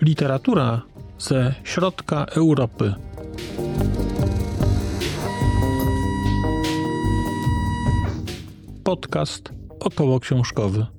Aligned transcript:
Literatura 0.00 0.82
ze 1.18 1.54
środka 1.64 2.24
Europy. 2.24 2.94
Podcast 8.84 9.52
około 9.80 10.20
książkowy. 10.20 10.97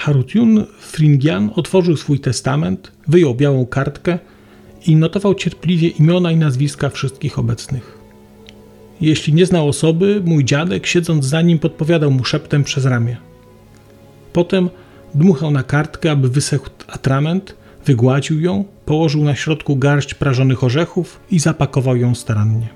Harutjun 0.00 0.66
Fringian 0.80 1.50
otworzył 1.54 1.96
swój 1.96 2.20
testament, 2.20 2.92
wyjął 3.08 3.34
białą 3.34 3.66
kartkę 3.66 4.18
i 4.86 4.96
notował 4.96 5.34
cierpliwie 5.34 5.88
imiona 5.88 6.32
i 6.32 6.36
nazwiska 6.36 6.88
wszystkich 6.88 7.38
obecnych. 7.38 7.98
Jeśli 9.00 9.32
nie 9.32 9.46
znał 9.46 9.68
osoby, 9.68 10.22
mój 10.24 10.44
dziadek, 10.44 10.86
siedząc 10.86 11.24
za 11.24 11.42
nim, 11.42 11.58
podpowiadał 11.58 12.10
mu 12.10 12.24
szeptem 12.24 12.64
przez 12.64 12.84
ramię. 12.84 13.16
Potem 14.32 14.70
dmuchał 15.14 15.50
na 15.50 15.62
kartkę, 15.62 16.10
aby 16.10 16.28
wysechł 16.28 16.70
atrament, 16.86 17.56
wygładził 17.86 18.40
ją, 18.40 18.64
położył 18.86 19.24
na 19.24 19.34
środku 19.34 19.76
garść 19.76 20.14
prażonych 20.14 20.64
orzechów 20.64 21.20
i 21.30 21.38
zapakował 21.38 21.96
ją 21.96 22.14
starannie. 22.14 22.68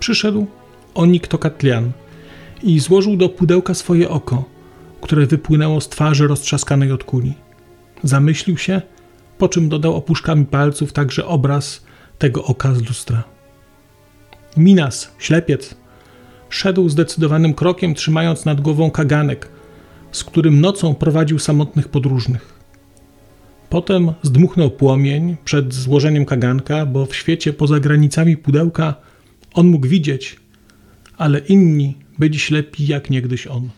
Przyszedł 0.00 0.46
Onik 0.94 1.26
Tokatlian 1.26 1.92
i 2.62 2.80
złożył 2.80 3.16
do 3.16 3.28
pudełka 3.28 3.74
swoje 3.74 4.08
oko– 4.08 4.44
które 5.02 5.26
wypłynęło 5.26 5.80
z 5.80 5.88
twarzy 5.88 6.28
roztrzaskanej 6.28 6.92
od 6.92 7.04
kuli. 7.04 7.34
Zamyślił 8.02 8.58
się, 8.58 8.82
po 9.38 9.48
czym 9.48 9.68
dodał 9.68 9.96
opuszkami 9.96 10.44
palców 10.44 10.92
także 10.92 11.26
obraz 11.26 11.84
tego 12.18 12.44
oka 12.44 12.74
z 12.74 12.82
lustra. 12.82 13.24
Minas, 14.56 15.12
ślepiec, 15.18 15.74
szedł 16.48 16.88
zdecydowanym 16.88 17.54
krokiem, 17.54 17.94
trzymając 17.94 18.44
nad 18.44 18.60
głową 18.60 18.90
kaganek, 18.90 19.48
z 20.12 20.24
którym 20.24 20.60
nocą 20.60 20.94
prowadził 20.94 21.38
samotnych 21.38 21.88
podróżnych. 21.88 22.54
Potem 23.68 24.12
zdmuchnął 24.22 24.70
płomień 24.70 25.36
przed 25.44 25.74
złożeniem 25.74 26.24
kaganka, 26.24 26.86
bo 26.86 27.06
w 27.06 27.16
świecie 27.16 27.52
poza 27.52 27.80
granicami 27.80 28.36
pudełka 28.36 28.94
on 29.54 29.66
mógł 29.66 29.86
widzieć, 29.86 30.40
ale 31.16 31.38
inni 31.38 31.96
byli 32.18 32.38
ślepi 32.38 32.86
jak 32.86 33.10
niegdyś 33.10 33.46
on. 33.46 33.68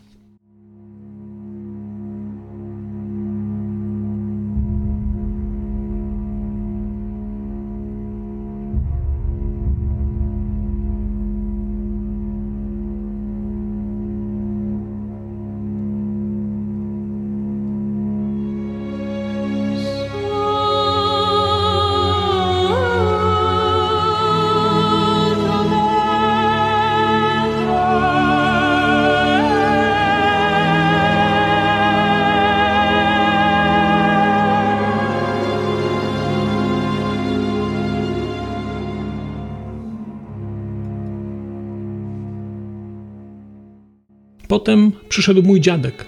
Przyszedł 45.15 45.43
mój 45.43 45.61
dziadek, 45.61 46.05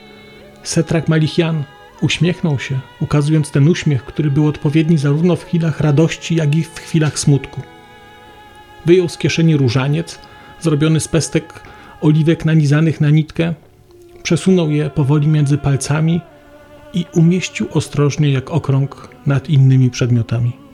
Setrak 0.62 1.08
Malichian. 1.08 1.64
Uśmiechnął 2.00 2.58
się, 2.58 2.78
ukazując 3.00 3.50
ten 3.50 3.68
uśmiech, 3.68 4.04
który 4.04 4.30
był 4.30 4.46
odpowiedni 4.46 4.98
zarówno 4.98 5.36
w 5.36 5.44
chwilach 5.44 5.80
radości, 5.80 6.34
jak 6.34 6.54
i 6.54 6.62
w 6.62 6.78
chwilach 6.78 7.18
smutku. 7.18 7.60
Wyjął 8.86 9.08
z 9.08 9.18
kieszeni 9.18 9.56
różaniec, 9.56 10.18
zrobiony 10.60 11.00
z 11.00 11.08
pestek 11.08 11.62
oliwek 12.00 12.44
nanizanych 12.44 13.00
na 13.00 13.10
nitkę, 13.10 13.54
przesunął 14.22 14.70
je 14.70 14.90
powoli 14.90 15.28
między 15.28 15.58
palcami 15.58 16.20
i 16.94 17.04
umieścił 17.14 17.66
ostrożnie 17.70 18.30
jak 18.30 18.50
okrąg 18.50 19.08
nad 19.26 19.50
innymi 19.50 19.90
przedmiotami. 19.90 20.65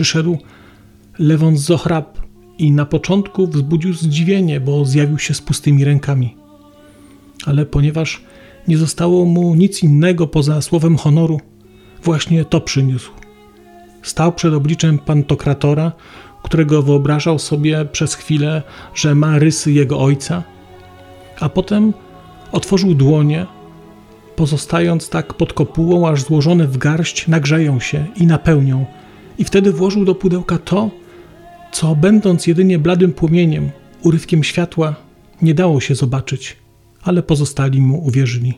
Przyszedł 0.00 0.38
Lewon 1.18 1.56
Zochrab 1.56 2.18
i 2.58 2.72
na 2.72 2.86
początku 2.86 3.46
wzbudził 3.46 3.94
zdziwienie, 3.94 4.60
bo 4.60 4.84
zjawił 4.84 5.18
się 5.18 5.34
z 5.34 5.40
pustymi 5.40 5.84
rękami. 5.84 6.36
Ale 7.46 7.66
ponieważ 7.66 8.22
nie 8.68 8.78
zostało 8.78 9.24
mu 9.24 9.54
nic 9.54 9.82
innego 9.82 10.26
poza 10.26 10.62
słowem 10.62 10.96
honoru, 10.96 11.40
właśnie 12.02 12.44
to 12.44 12.60
przyniósł. 12.60 13.10
Stał 14.02 14.32
przed 14.32 14.54
obliczem 14.54 14.98
pantokratora, 14.98 15.92
którego 16.42 16.82
wyobrażał 16.82 17.38
sobie 17.38 17.84
przez 17.84 18.14
chwilę, 18.14 18.62
że 18.94 19.14
ma 19.14 19.38
rysy 19.38 19.72
jego 19.72 20.00
ojca, 20.00 20.42
a 21.40 21.48
potem 21.48 21.92
otworzył 22.52 22.94
dłonie, 22.94 23.46
pozostając 24.36 25.08
tak 25.08 25.34
pod 25.34 25.52
kopułą, 25.52 26.08
aż 26.08 26.22
złożone 26.22 26.66
w 26.66 26.78
garść 26.78 27.28
nagrzeją 27.28 27.80
się 27.80 28.06
i 28.16 28.26
napełnią 28.26 28.86
i 29.40 29.44
wtedy 29.44 29.72
włożył 29.72 30.04
do 30.04 30.14
pudełka 30.14 30.58
to, 30.58 30.90
co 31.72 31.96
będąc 31.96 32.46
jedynie 32.46 32.78
bladym 32.78 33.12
płomieniem, 33.12 33.70
urywkiem 34.02 34.44
światła, 34.44 34.94
nie 35.42 35.54
dało 35.54 35.80
się 35.80 35.94
zobaczyć, 35.94 36.56
ale 37.02 37.22
pozostali 37.22 37.80
mu 37.80 38.06
uwierzyli. 38.06 38.54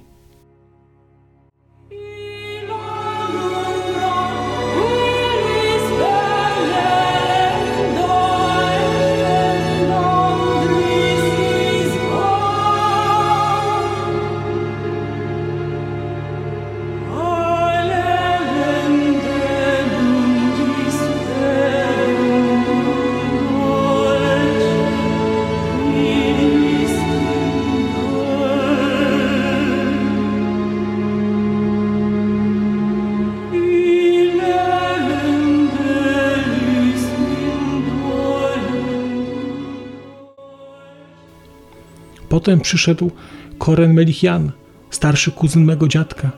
Potem 42.43 42.61
przyszedł 42.61 43.11
Koren 43.59 43.93
Melichian, 43.93 44.53
starszy 44.91 45.31
kuzyn 45.31 45.65
mego 45.65 45.89
dziadka, 45.89 46.31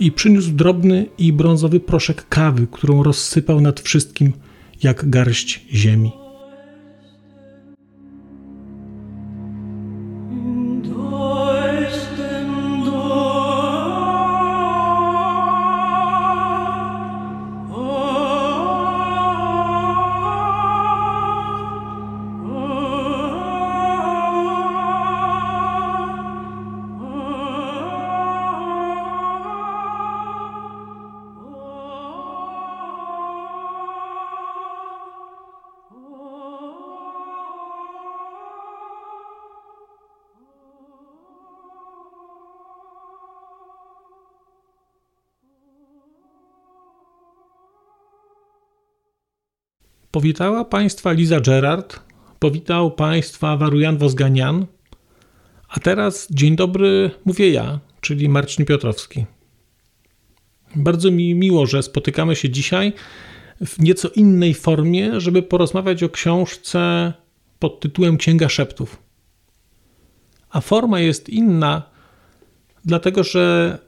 i 0.00 0.12
przyniósł 0.12 0.52
drobny 0.52 1.06
i 1.18 1.32
brązowy 1.32 1.80
proszek 1.80 2.28
kawy, 2.28 2.66
którą 2.72 3.02
rozsypał 3.02 3.60
nad 3.60 3.80
wszystkim 3.80 4.32
jak 4.82 5.10
garść 5.10 5.60
ziemi. 5.72 6.21
Powitała 50.12 50.64
Państwa 50.64 51.12
Liza 51.12 51.40
Gerard, 51.40 52.00
powitał 52.38 52.90
Państwa 52.90 53.56
Warujan 53.56 53.98
Wozganian, 53.98 54.66
a 55.68 55.80
teraz 55.80 56.28
dzień 56.30 56.56
dobry 56.56 57.10
mówię 57.24 57.50
ja, 57.50 57.80
czyli 58.00 58.28
Marcin 58.28 58.64
Piotrowski. 58.64 59.26
Bardzo 60.76 61.10
mi 61.10 61.34
miło, 61.34 61.66
że 61.66 61.82
spotykamy 61.82 62.36
się 62.36 62.50
dzisiaj 62.50 62.92
w 63.66 63.78
nieco 63.78 64.08
innej 64.08 64.54
formie, 64.54 65.20
żeby 65.20 65.42
porozmawiać 65.42 66.02
o 66.02 66.08
książce 66.08 67.12
pod 67.58 67.80
tytułem 67.80 68.16
Księga 68.16 68.48
Szeptów. 68.48 69.02
A 70.50 70.60
forma 70.60 71.00
jest 71.00 71.28
inna, 71.28 71.82
dlatego 72.84 73.24
że 73.24 73.78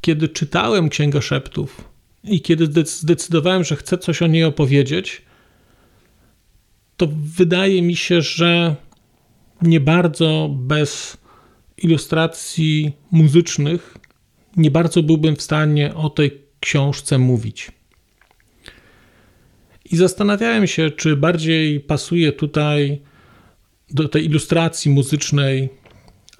kiedy 0.00 0.28
czytałem 0.28 0.88
Księgę 0.88 1.22
Szeptów 1.22 1.84
i 2.24 2.40
kiedy 2.40 2.84
zdecydowałem, 2.84 3.64
że 3.64 3.76
chcę 3.76 3.98
coś 3.98 4.22
o 4.22 4.26
niej 4.26 4.44
opowiedzieć, 4.44 5.27
to 6.98 7.08
wydaje 7.36 7.82
mi 7.82 7.96
się, 7.96 8.22
że 8.22 8.76
nie 9.62 9.80
bardzo 9.80 10.50
bez 10.52 11.16
ilustracji 11.76 12.92
muzycznych 13.10 13.98
nie 14.56 14.70
bardzo 14.70 15.02
byłbym 15.02 15.36
w 15.36 15.42
stanie 15.42 15.94
o 15.94 16.10
tej 16.10 16.42
książce 16.60 17.18
mówić. 17.18 17.72
I 19.90 19.96
zastanawiałem 19.96 20.66
się, 20.66 20.90
czy 20.90 21.16
bardziej 21.16 21.80
pasuje 21.80 22.32
tutaj 22.32 23.00
do 23.90 24.08
tej 24.08 24.24
ilustracji 24.24 24.90
muzycznej 24.90 25.68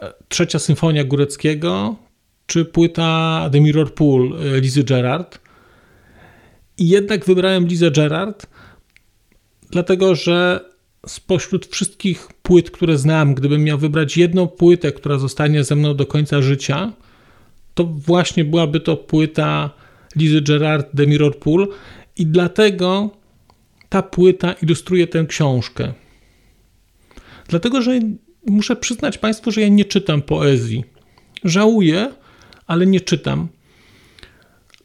e, 0.01 0.13
trzecia 0.29 0.59
symfonia 0.59 1.05
Góreckiego, 1.05 1.97
czy 2.47 2.65
płyta 2.65 3.49
The 3.53 3.61
Mirror 3.61 3.95
Pool 3.95 4.37
e, 4.57 4.61
Lizy 4.61 4.85
Gerard. 4.85 5.41
I 6.79 6.89
jednak 6.89 7.25
wybrałem 7.25 7.67
Lizę 7.67 7.91
Gerard, 7.91 8.47
dlatego 9.71 10.15
że 10.15 10.61
spośród 11.07 11.67
wszystkich 11.67 12.29
płyt, 12.43 12.71
które 12.71 12.99
znam, 12.99 13.35
gdybym 13.35 13.65
miał 13.65 13.79
wybrać 13.79 14.17
jedną 14.17 14.49
płytę, 14.49 14.93
która 14.93 15.19
zostanie 15.19 15.65
ze 15.65 15.77
mną 15.77 15.95
do 15.95 16.07
końca 16.07 16.43
życia, 16.43 16.93
to 17.75 17.85
właśnie 17.85 18.45
byłaby 18.45 18.81
to 18.81 18.97
płyta 18.97 19.71
Lizy 20.17 20.43
Gerard 20.43 20.89
The 20.97 21.07
Mirror 21.07 21.39
Pool 21.39 21.69
i 22.17 22.27
dlatego 22.27 23.11
ta 23.89 24.03
płyta 24.03 24.53
ilustruje 24.53 25.07
tę 25.07 25.25
książkę. 25.29 25.93
Dlatego, 27.49 27.83
że 27.83 28.01
muszę 28.47 28.77
przyznać 28.77 29.19
Państwu, 29.19 29.51
że 29.51 29.61
ja 29.61 29.69
nie 29.69 29.85
czytam 29.85 30.23
poezji. 30.23 30.85
Żałuję, 31.45 32.13
ale 32.67 32.87
nie 32.87 33.01
czytam. 33.01 33.49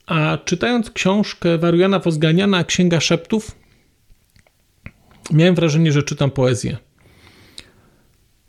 A 0.06 0.38
czytając 0.45 0.91
książkę 0.91 1.57
Wariana 1.57 2.00
Wozganiana 2.00 2.63
Księga 2.63 3.00
Szeptów, 3.00 3.62
miałem 5.31 5.55
wrażenie, 5.55 5.91
że 5.91 6.03
czytam 6.03 6.31
poezję. 6.31 6.77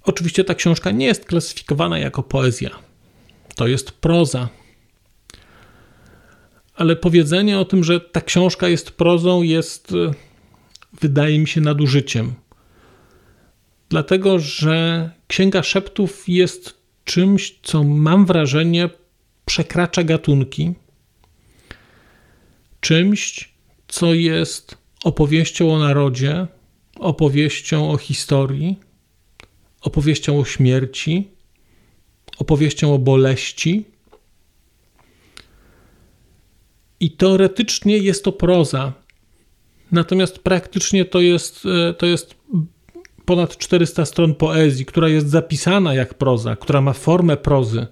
Oczywiście 0.02 0.44
ta 0.44 0.54
książka 0.54 0.90
nie 0.90 1.06
jest 1.06 1.24
klasyfikowana 1.24 1.98
jako 1.98 2.22
poezja. 2.22 2.70
To 3.54 3.66
jest 3.66 3.90
proza. 3.90 4.48
Ale 6.74 6.96
powiedzenie 6.96 7.58
o 7.58 7.64
tym, 7.64 7.84
że 7.84 8.00
ta 8.00 8.20
książka 8.20 8.68
jest 8.68 8.90
prozą, 8.90 9.42
jest, 9.42 9.92
e, 9.92 10.14
wydaje 11.00 11.38
mi 11.38 11.48
się, 11.48 11.60
nadużyciem. 11.60 12.34
Dlatego, 13.88 14.38
że 14.38 15.10
Księga 15.26 15.62
Szeptów 15.62 16.28
jest 16.28 16.74
czymś, 17.04 17.58
co 17.62 17.84
mam 17.84 18.26
wrażenie 18.26 18.90
przekracza 19.44 20.04
gatunki, 20.04 20.74
czymś, 22.80 23.54
co 23.88 24.14
jest 24.14 24.78
opowieścią 25.04 25.74
o 25.74 25.78
narodzie, 25.78 26.46
opowieścią 26.98 27.90
o 27.90 27.96
historii, 27.96 28.80
opowieścią 29.80 30.38
o 30.38 30.44
śmierci, 30.44 31.28
opowieścią 32.38 32.94
o 32.94 32.98
boleści. 32.98 33.84
I 37.00 37.10
teoretycznie 37.10 37.98
jest 37.98 38.24
to 38.24 38.32
proza, 38.32 38.92
natomiast 39.92 40.38
praktycznie 40.38 41.04
to 41.04 41.20
jest, 41.20 41.62
e, 41.66 41.94
to 41.94 42.06
jest 42.06 42.34
ponad 43.24 43.58
400 43.58 44.04
stron 44.04 44.34
poezji, 44.34 44.86
która 44.86 45.08
jest 45.08 45.28
zapisana 45.28 45.94
jak 45.94 46.14
proza, 46.14 46.56
która 46.56 46.80
ma 46.80 46.92
formę 46.92 47.36
prozy, 47.36 47.86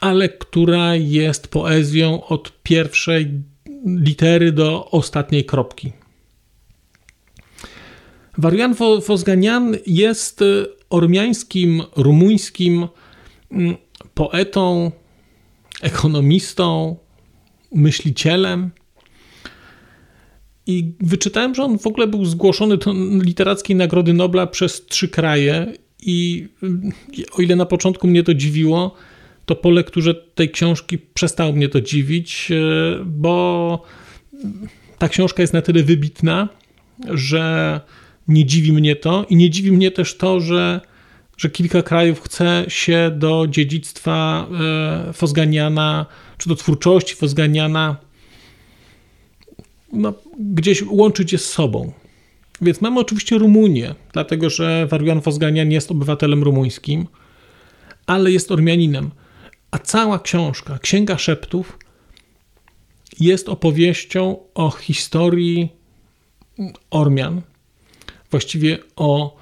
ale 0.00 0.28
która 0.28 0.96
jest 0.96 1.48
poezją 1.48 2.24
od 2.24 2.62
pierwszej 2.62 3.30
litery 3.86 4.52
do 4.52 4.90
ostatniej 4.90 5.44
kropki. 5.44 5.92
Warian 8.38 8.74
Wozganian 9.06 9.76
jest 9.86 10.42
y, 10.42 10.66
ormiańskim, 10.90 11.82
rumuńskim 11.96 12.88
mm, 13.50 13.76
poetą, 14.14 14.92
ekonomistą, 15.82 16.96
myślicielem. 17.74 18.70
I 20.66 20.92
wyczytałem, 21.00 21.54
że 21.54 21.62
on 21.62 21.78
w 21.78 21.86
ogóle 21.86 22.06
był 22.06 22.24
zgłoszony 22.24 22.76
do 22.76 22.94
literackiej 23.20 23.76
Nagrody 23.76 24.12
Nobla 24.12 24.46
przez 24.46 24.86
trzy 24.86 25.08
kraje. 25.08 25.72
I 26.00 26.48
y, 27.18 27.24
o 27.32 27.42
ile 27.42 27.56
na 27.56 27.66
początku 27.66 28.06
mnie 28.06 28.22
to 28.22 28.34
dziwiło, 28.34 28.94
to 29.46 29.56
po 29.56 29.70
lekturze 29.70 30.14
tej 30.14 30.50
książki 30.50 30.98
przestało 30.98 31.52
mnie 31.52 31.68
to 31.68 31.80
dziwić, 31.80 32.48
y, 32.50 33.04
bo 33.04 33.82
ta 34.98 35.08
książka 35.08 35.42
jest 35.42 35.52
na 35.52 35.62
tyle 35.62 35.82
wybitna, 35.82 36.48
że 37.10 37.80
nie 38.28 38.44
dziwi 38.44 38.72
mnie 38.72 38.96
to 38.96 39.26
i 39.28 39.36
nie 39.36 39.50
dziwi 39.50 39.72
mnie 39.72 39.90
też 39.90 40.16
to, 40.16 40.40
że, 40.40 40.80
że 41.36 41.50
kilka 41.50 41.82
krajów 41.82 42.22
chce 42.22 42.64
się 42.68 43.10
do 43.14 43.46
dziedzictwa 43.50 44.46
e, 45.08 45.12
Fosganiana, 45.12 46.06
czy 46.38 46.48
do 46.48 46.56
twórczości 46.56 47.14
Fosganiana 47.14 47.96
no, 49.92 50.14
gdzieś 50.38 50.82
łączyć 50.82 51.32
je 51.32 51.38
z 51.38 51.50
sobą. 51.50 51.92
Więc 52.60 52.80
mamy 52.80 53.00
oczywiście 53.00 53.38
Rumunię, 53.38 53.94
dlatego 54.12 54.50
że 54.50 54.86
Warian 54.86 55.22
Fosganian 55.22 55.70
jest 55.70 55.90
obywatelem 55.90 56.42
rumuńskim, 56.42 57.06
ale 58.06 58.30
jest 58.30 58.52
Ormianinem. 58.52 59.10
A 59.70 59.78
cała 59.78 60.18
książka, 60.18 60.78
Księga 60.78 61.18
Szeptów, 61.18 61.78
jest 63.20 63.48
opowieścią 63.48 64.36
o 64.54 64.70
historii 64.70 65.68
Ormian, 66.90 67.42
właściwie 68.34 68.78
o 68.96 69.36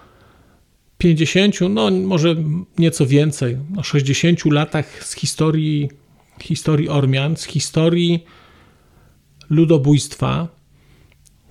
50, 0.99 1.61
no 1.71 1.91
może 1.91 2.37
nieco 2.79 3.07
więcej, 3.07 3.59
o 3.77 3.83
60 3.83 4.45
latach 4.45 5.05
z 5.05 5.15
historii, 5.15 5.91
historii 6.41 6.89
Ormian, 6.89 7.37
z 7.37 7.45
historii 7.45 8.25
ludobójstwa, 9.51 10.49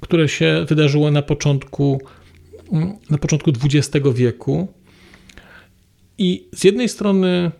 które 0.02 0.30
się 0.30 0.66
wydarzyło 0.70 1.12
na 1.12 1.22
początku, 1.22 2.02
na 3.10 3.18
początku 3.18 3.52
XX 3.64 4.08
wieku. 4.16 4.68
I 6.18 6.48
z 6.54 6.64
jednej 6.64 6.90
strony 6.90 7.52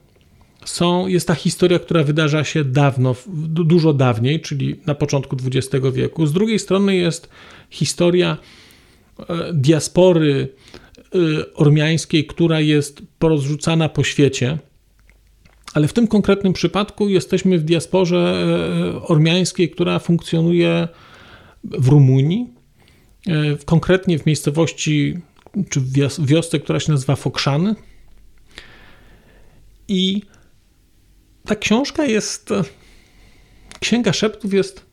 są, 0.66 1.08
jest 1.08 1.28
ta 1.28 1.36
historia, 1.36 1.80
która 1.80 2.04
wydarza 2.04 2.44
się 2.44 2.64
dawno, 2.64 3.16
dużo 3.54 3.94
dawniej, 3.94 4.42
czyli 4.42 4.76
na 4.86 4.96
początku 4.96 5.38
XX 5.46 5.86
wieku. 5.94 6.26
Z 6.26 6.34
drugiej 6.34 6.60
strony 6.60 6.96
jest 6.96 7.30
historia 7.70 8.38
diaspory 9.54 10.48
y, 11.16 11.54
ormiańskiej, 11.54 12.26
która 12.26 12.60
jest 12.60 13.02
porozrzucana 13.20 13.90
po 13.90 14.04
świecie. 14.04 14.58
Ale 15.74 15.88
w 15.88 15.94
tym 15.94 16.08
konkretnym 16.08 16.54
przypadku 16.54 17.10
jesteśmy 17.10 17.60
w 17.60 17.64
diasporze 17.64 18.46
y, 18.96 19.02
ormiańskiej, 19.02 19.70
która 19.70 20.00
funkcjonuje 20.00 20.88
w 21.64 21.88
Rumunii, 21.88 22.54
konkretnie 23.66 24.20
w 24.20 24.26
miejscowości 24.26 25.18
czy 25.70 25.80
w 25.80 26.26
wiosce, 26.26 26.60
która 26.60 26.80
się 26.80 26.92
nazywa 26.92 27.16
Fokszany. 27.16 27.76
I 29.88 30.22
ta 31.46 31.56
książka 31.56 32.06
jest, 32.06 32.50
Księga 33.80 34.14
Szeptów 34.14 34.54
jest 34.54 34.86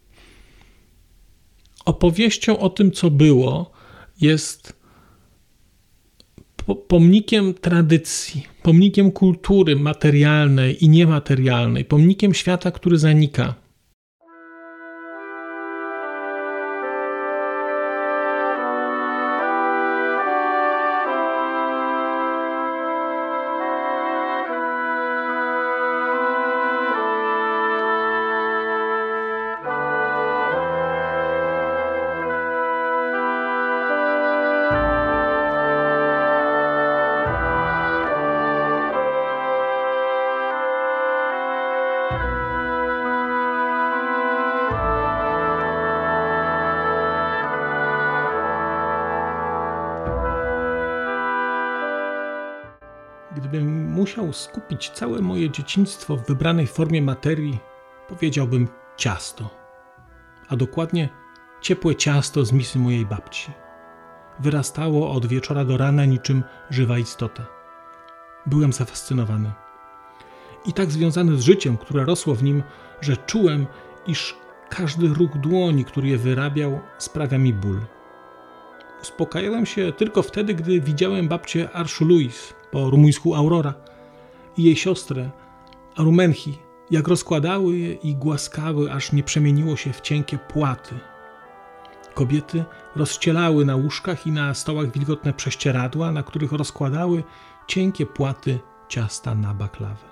opowieścią 1.85 2.59
o 2.59 2.71
tym, 2.71 2.93
co 2.93 3.11
było, 3.11 3.71
jest 4.21 4.79
pomnikiem 6.89 7.55
tradycji, 7.55 8.47
pomnikiem 8.63 9.13
kultury 9.13 9.77
materialnej 9.77 10.85
i 10.85 10.89
niematerialnej, 10.89 11.85
pomnikiem 11.85 12.35
świata, 12.35 12.71
który 12.71 12.99
zanika. 12.99 13.55
Musiał 54.09 54.33
skupić 54.33 54.91
całe 54.91 55.21
moje 55.21 55.51
dzieciństwo 55.51 56.17
w 56.17 56.27
wybranej 56.27 56.67
formie 56.67 57.03
materii, 57.03 57.59
powiedziałbym 58.09 58.69
ciasto, 58.97 59.51
a 60.49 60.57
dokładnie 60.57 61.09
ciepłe 61.61 61.97
ciasto 61.97 62.45
z 62.45 62.53
misy 62.53 62.79
mojej 62.79 63.07
babci. 63.07 63.53
Wyrastało 64.41 65.11
od 65.11 65.27
wieczora 65.27 65.65
do 65.65 65.77
rana 65.77 66.05
niczym 66.05 66.43
żywa 66.71 66.99
istota. 66.99 67.47
Byłem 68.47 68.73
zafascynowany. 68.73 69.53
I 70.67 70.73
tak 70.73 70.91
związany 70.91 71.37
z 71.37 71.43
życiem, 71.43 71.77
które 71.77 72.05
rosło 72.05 72.35
w 72.35 72.43
nim, 72.43 72.63
że 73.01 73.17
czułem, 73.17 73.67
iż 74.07 74.37
każdy 74.69 75.09
ruch 75.09 75.39
dłoni, 75.39 75.85
który 75.85 76.09
je 76.09 76.19
wyrabiał, 76.19 76.81
sprawia 76.99 77.39
mi 77.39 77.53
ból. 77.53 77.81
Uspokajałem 79.03 79.67
się 79.67 79.93
tylko 79.93 80.23
wtedy, 80.23 80.55
gdy 80.55 80.81
widziałem 80.81 81.29
babcię 81.29 81.71
Arszu 81.73 82.05
Louis, 82.05 82.55
po 82.71 82.91
rumuńsku 82.91 83.35
Aurora, 83.35 83.88
i 84.59 84.63
jej 84.63 84.77
siostrę 84.77 85.31
Arumenchi, 85.97 86.59
jak 86.91 87.09
rozkładały 87.09 87.77
je 87.77 87.93
i 87.93 88.15
głaskały, 88.15 88.93
aż 88.93 89.13
nie 89.13 89.23
przemieniło 89.23 89.77
się 89.77 89.93
w 89.93 90.01
cienkie 90.01 90.39
płaty. 90.39 90.95
Kobiety 92.15 92.65
rozcielały 92.97 93.65
na 93.65 93.77
łóżkach 93.77 94.27
i 94.27 94.33
na 94.33 94.55
stołach 94.55 94.93
wilgotne 94.93 95.33
prześcieradła, 95.33 96.13
na 96.13 96.23
których 96.23 96.53
rozkładały 96.53 97.23
cienkie 97.67 98.07
płaty 98.07 98.59
ciasta 98.89 99.35
na 99.35 99.55
baklawę. 99.55 100.09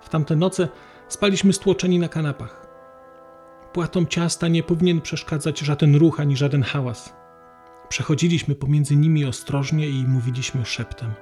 W 0.00 0.08
tamte 0.08 0.36
noce 0.36 0.68
spaliśmy 1.08 1.52
stłoczeni 1.52 1.98
na 1.98 2.08
kanapach. 2.08 2.66
Płatom 3.72 4.06
ciasta 4.06 4.48
nie 4.48 4.62
powinien 4.62 5.00
przeszkadzać 5.00 5.58
żaden 5.58 5.96
ruch 5.96 6.20
ani 6.20 6.36
żaden 6.36 6.62
hałas. 6.62 7.16
Przechodziliśmy 7.88 8.54
pomiędzy 8.54 8.96
nimi 8.96 9.24
ostrożnie 9.24 9.88
i 9.88 10.04
mówiliśmy 10.08 10.64
szeptem. 10.64 11.14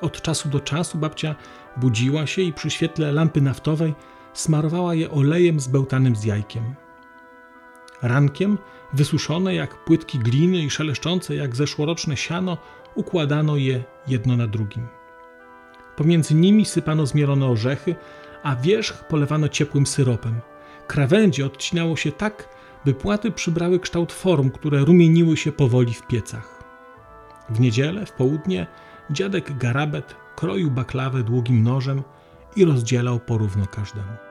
Od 0.00 0.22
czasu 0.22 0.48
do 0.48 0.60
czasu 0.60 0.98
babcia 0.98 1.34
budziła 1.76 2.26
się 2.26 2.42
i 2.42 2.52
przy 2.52 2.70
świetle 2.70 3.12
lampy 3.12 3.40
naftowej 3.40 3.94
smarowała 4.32 4.94
je 4.94 5.10
olejem 5.10 5.60
zbełtanym 5.60 6.16
z 6.16 6.24
jajkiem. 6.24 6.74
Rankiem, 8.02 8.58
wysuszone 8.92 9.54
jak 9.54 9.84
płytki 9.84 10.18
gliny 10.18 10.58
i 10.58 10.70
szeleszczące 10.70 11.34
jak 11.34 11.56
zeszłoroczne 11.56 12.16
siano, 12.16 12.58
układano 12.94 13.56
je 13.56 13.84
jedno 14.06 14.36
na 14.36 14.46
drugim. 14.46 14.86
Pomiędzy 15.96 16.34
nimi 16.34 16.64
sypano 16.64 17.06
zmielone 17.06 17.46
orzechy, 17.46 17.94
a 18.42 18.56
wierzch 18.56 19.04
polewano 19.08 19.48
ciepłym 19.48 19.86
syropem. 19.86 20.40
Krawędzie 20.86 21.46
odcinało 21.46 21.96
się 21.96 22.12
tak, 22.12 22.48
by 22.84 22.94
płaty 22.94 23.30
przybrały 23.30 23.80
kształt 23.80 24.12
form, 24.12 24.50
które 24.50 24.84
rumieniły 24.84 25.36
się 25.36 25.52
powoli 25.52 25.94
w 25.94 26.06
piecach. 26.06 26.64
W 27.48 27.60
niedzielę, 27.60 28.06
w 28.06 28.12
południe, 28.12 28.66
dziadek 29.10 29.58
Garabet 29.58 30.14
kroił 30.36 30.70
baklawę 30.70 31.22
długim 31.22 31.62
nożem 31.62 32.02
i 32.56 32.64
rozdzielał 32.64 33.20
porówno 33.20 33.66
każdemu. 33.66 34.27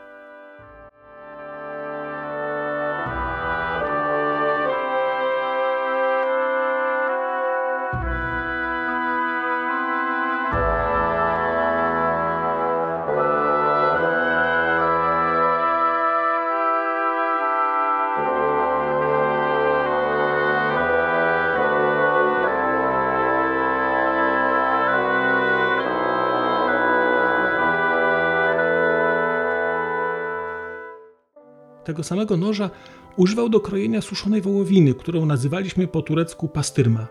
Tego 31.87 32.03
samego 32.03 32.37
noża 32.37 32.69
używał 33.15 33.49
do 33.49 33.59
krojenia 33.59 34.01
suszonej 34.01 34.41
wołowiny, 34.41 34.93
którą 34.93 35.25
nazywaliśmy 35.25 35.87
po 35.87 36.01
turecku 36.01 36.47
pastyrma. 36.47 37.07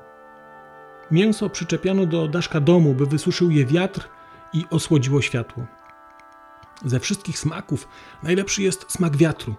Mięso 1.11 1.51
przyczepiano 1.51 2.07
do 2.07 2.29
daszka 2.29 2.61
domu, 2.61 2.95
by 2.95 3.07
wysuszył 3.07 3.51
je 3.51 3.67
wiatr 3.67 4.09
i 4.53 4.65
osłodziło 4.71 5.23
światło. 5.23 5.67
Ze 6.85 7.01
wszystkich 7.01 7.39
smaków 7.39 7.89
najlepszy 8.23 8.63
jest 8.63 8.93
smak 8.93 9.17
wiatru. 9.17 9.55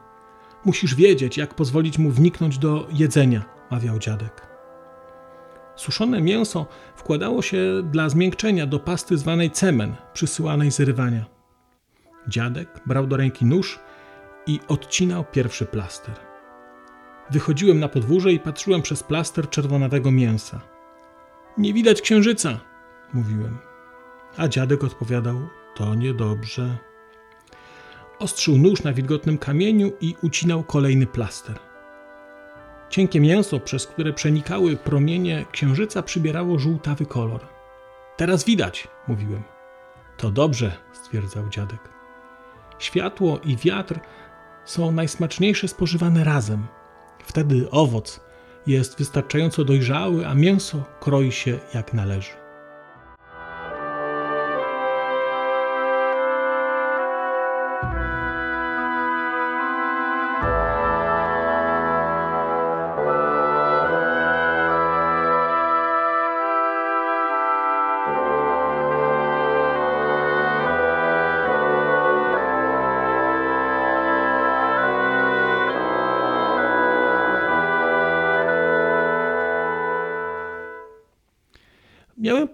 Musisz 0.65 0.95
wiedzieć, 0.95 1.37
jak 1.37 1.53
pozwolić 1.53 1.97
mu 1.97 2.11
wniknąć 2.11 2.57
do 2.57 2.87
jedzenia, 2.91 3.45
mawiał 3.71 3.99
dziadek. 3.99 4.47
Suszone 5.75 6.21
mięso 6.21 6.65
wkładało 6.95 7.41
się 7.41 7.59
dla 7.91 8.09
zmiękczenia 8.09 8.67
do 8.67 8.79
pasty 8.79 9.17
zwanej 9.17 9.51
cemen, 9.51 9.95
przysyłanej 10.13 10.71
z 10.71 10.79
rywania. 10.79 11.25
Dziadek 12.27 12.81
brał 12.85 13.07
do 13.07 13.17
ręki 13.17 13.45
nóż 13.45 13.79
i 14.47 14.59
odcinał 14.67 15.25
pierwszy 15.25 15.65
plaster. 15.65 16.15
Wychodziłem 17.29 17.79
na 17.79 17.89
podwórze 17.89 18.33
i 18.33 18.39
patrzyłem 18.39 18.81
przez 18.81 19.03
plaster 19.03 19.49
czerwonawego 19.49 20.11
mięsa. 20.11 20.61
Nie 21.57 21.73
widać 21.73 22.01
księżyca, 22.01 22.59
mówiłem. 23.13 23.57
A 24.37 24.47
dziadek 24.47 24.83
odpowiadał: 24.83 25.35
To 25.75 25.95
niedobrze. 25.95 26.77
Ostrzył 28.19 28.57
nóż 28.57 28.83
na 28.83 28.93
wilgotnym 28.93 29.37
kamieniu 29.37 29.91
i 30.01 30.15
ucinał 30.21 30.63
kolejny 30.63 31.07
plaster. 31.07 31.59
Cienkie 32.89 33.19
mięso, 33.19 33.59
przez 33.59 33.87
które 33.87 34.13
przenikały 34.13 34.77
promienie 34.77 35.45
księżyca, 35.51 36.03
przybierało 36.03 36.59
żółtawy 36.59 37.05
kolor. 37.05 37.47
Teraz 38.17 38.45
widać, 38.45 38.87
mówiłem. 39.07 39.43
To 40.17 40.31
dobrze, 40.31 40.71
stwierdzał 40.93 41.49
dziadek. 41.49 41.79
Światło 42.79 43.39
i 43.43 43.57
wiatr 43.57 43.99
są 44.67 44.91
najsmaczniejsze 44.91 45.67
spożywane 45.67 46.23
razem. 46.23 46.67
Wtedy 47.25 47.67
owoc 47.71 48.19
jest 48.67 48.97
wystarczająco 48.97 49.63
dojrzały, 49.63 50.27
a 50.27 50.33
mięso 50.33 50.83
kroi 50.99 51.31
się 51.31 51.59
jak 51.73 51.93
należy. 51.93 52.46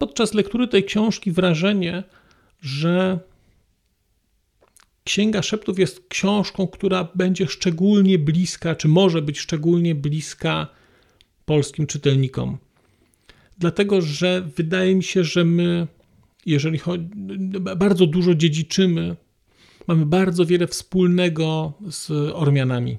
Podczas 0.08 0.34
lektury 0.34 0.68
tej 0.68 0.84
książki 0.84 1.32
wrażenie, 1.32 2.04
że 2.62 3.20
Księga 5.04 5.42
Szeptów 5.42 5.80
jest 5.80 6.08
książką, 6.08 6.68
która 6.68 7.08
będzie 7.16 7.48
szczególnie 7.48 8.20
bliska, 8.20 8.76
czy 8.76 8.88
może 8.88 9.22
być 9.22 9.40
szczególnie 9.40 9.96
bliska 9.96 10.68
polskim 11.46 11.88
czytelnikom. 11.88 12.58
Dlatego, 13.58 14.02
że 14.02 14.50
wydaje 14.56 14.96
mi 14.96 15.04
się, 15.04 15.24
że 15.24 15.46
my, 15.46 15.88
jeżeli 16.46 16.78
chodzi, 16.78 17.06
bardzo 17.76 18.08
dużo 18.08 18.36
dziedziczymy, 18.36 19.16
mamy 19.88 20.06
bardzo 20.06 20.46
wiele 20.46 20.68
wspólnego 20.68 21.74
z 21.90 22.12
Ormianami. 22.34 22.98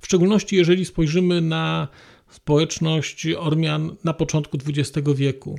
W 0.00 0.04
szczególności, 0.04 0.56
jeżeli 0.56 0.84
spojrzymy 0.84 1.40
na 1.40 1.88
społeczność 2.28 3.26
Ormian 3.38 3.96
na 4.04 4.12
początku 4.12 4.58
XX 4.66 5.08
wieku, 5.14 5.58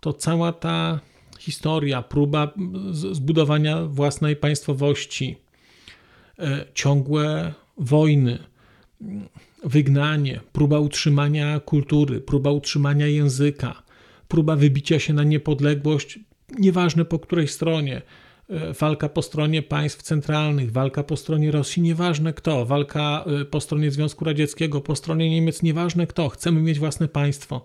to 0.00 0.12
cała 0.12 0.52
ta 0.52 1.00
historia, 1.38 2.02
próba 2.02 2.54
zbudowania 2.92 3.84
własnej 3.84 4.36
państwowości, 4.36 5.36
e, 6.38 6.66
ciągłe 6.74 7.54
wojny, 7.78 8.38
wygnanie, 9.64 10.40
próba 10.52 10.78
utrzymania 10.78 11.60
kultury, 11.60 12.20
próba 12.20 12.50
utrzymania 12.50 13.06
języka, 13.06 13.82
próba 14.28 14.56
wybicia 14.56 14.98
się 14.98 15.12
na 15.12 15.24
niepodległość, 15.24 16.18
nieważne 16.58 17.04
po 17.04 17.18
której 17.18 17.48
stronie. 17.48 18.02
E, 18.48 18.72
walka 18.72 19.08
po 19.08 19.22
stronie 19.22 19.62
państw 19.62 20.02
centralnych, 20.02 20.72
walka 20.72 21.02
po 21.02 21.16
stronie 21.16 21.50
Rosji, 21.50 21.82
nieważne 21.82 22.32
kto, 22.32 22.66
walka 22.66 23.24
e, 23.40 23.44
po 23.44 23.60
stronie 23.60 23.90
Związku 23.90 24.24
Radzieckiego, 24.24 24.80
po 24.80 24.96
stronie 24.96 25.30
Niemiec, 25.30 25.62
nieważne 25.62 26.06
kto, 26.06 26.28
chcemy 26.28 26.62
mieć 26.62 26.78
własne 26.78 27.08
państwo. 27.08 27.64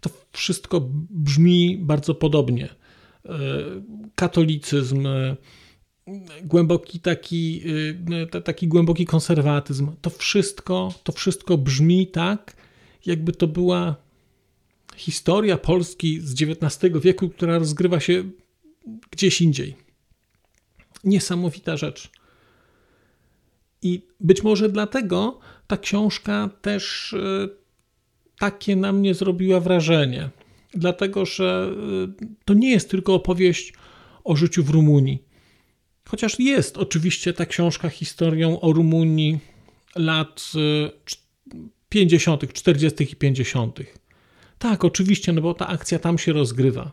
To 0.00 0.10
wszystko 0.32 0.88
brzmi 1.10 1.78
bardzo 1.80 2.14
podobnie. 2.14 2.68
E, 3.24 3.38
katolicyzm, 4.14 5.08
głęboki 6.44 7.00
taki, 7.00 7.62
e, 8.34 8.40
taki 8.40 8.68
głęboki 8.68 9.04
konserwatyzm, 9.04 9.90
to 10.00 10.10
wszystko, 10.10 10.94
to 11.04 11.12
wszystko 11.12 11.58
brzmi 11.58 12.06
tak, 12.06 12.56
jakby 13.06 13.32
to 13.32 13.46
była 13.46 13.96
historia 14.96 15.58
Polski 15.58 16.20
z 16.20 16.42
XIX 16.42 17.02
wieku, 17.02 17.28
która 17.28 17.58
rozgrywa 17.58 18.00
się 18.00 18.24
gdzieś 19.10 19.40
indziej. 19.40 19.76
Niesamowita 21.04 21.76
rzecz. 21.76 22.10
I 23.82 24.02
być 24.20 24.42
może 24.42 24.68
dlatego 24.68 25.38
ta 25.66 25.76
książka 25.76 26.50
też 26.62 27.14
takie 28.38 28.76
na 28.76 28.92
mnie 28.92 29.14
zrobiła 29.14 29.60
wrażenie. 29.60 30.30
Dlatego, 30.74 31.26
że 31.26 31.72
y, 32.22 32.26
to 32.44 32.54
nie 32.54 32.70
jest 32.70 32.90
tylko 32.90 33.14
opowieść 33.14 33.72
o 34.24 34.36
życiu 34.36 34.64
w 34.64 34.70
Rumunii. 34.70 35.22
Chociaż 36.08 36.40
jest 36.40 36.78
oczywiście 36.78 37.32
ta 37.32 37.46
książka 37.46 37.88
historią 37.88 38.60
o 38.60 38.72
Rumunii 38.72 39.38
lat 39.96 40.52
50., 41.88 42.44
y, 42.44 42.48
40. 42.48 43.12
i 43.12 43.16
50. 43.16 43.78
Tak, 44.58 44.84
oczywiście, 44.84 45.32
no 45.32 45.40
bo 45.40 45.54
ta 45.54 45.66
akcja 45.66 45.98
tam 45.98 46.18
się 46.18 46.32
rozgrywa. 46.32 46.92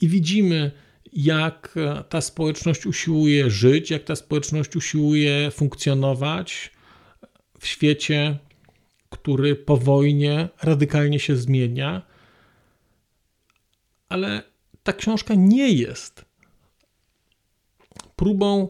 I 0.00 0.08
widzimy, 0.08 0.70
jak 1.12 1.74
ta 2.08 2.20
społeczność 2.20 2.86
usiłuje 2.86 3.50
żyć, 3.50 3.90
jak 3.90 4.04
ta 4.04 4.16
społeczność 4.16 4.76
usiłuje 4.76 5.50
funkcjonować 5.50 6.70
w 7.58 7.66
świecie 7.66 8.38
który 9.10 9.56
po 9.56 9.76
wojnie 9.76 10.48
radykalnie 10.62 11.20
się 11.20 11.36
zmienia, 11.36 12.02
ale 14.08 14.42
ta 14.82 14.92
książka 14.92 15.34
nie 15.34 15.72
jest 15.72 16.24
próbą 18.16 18.68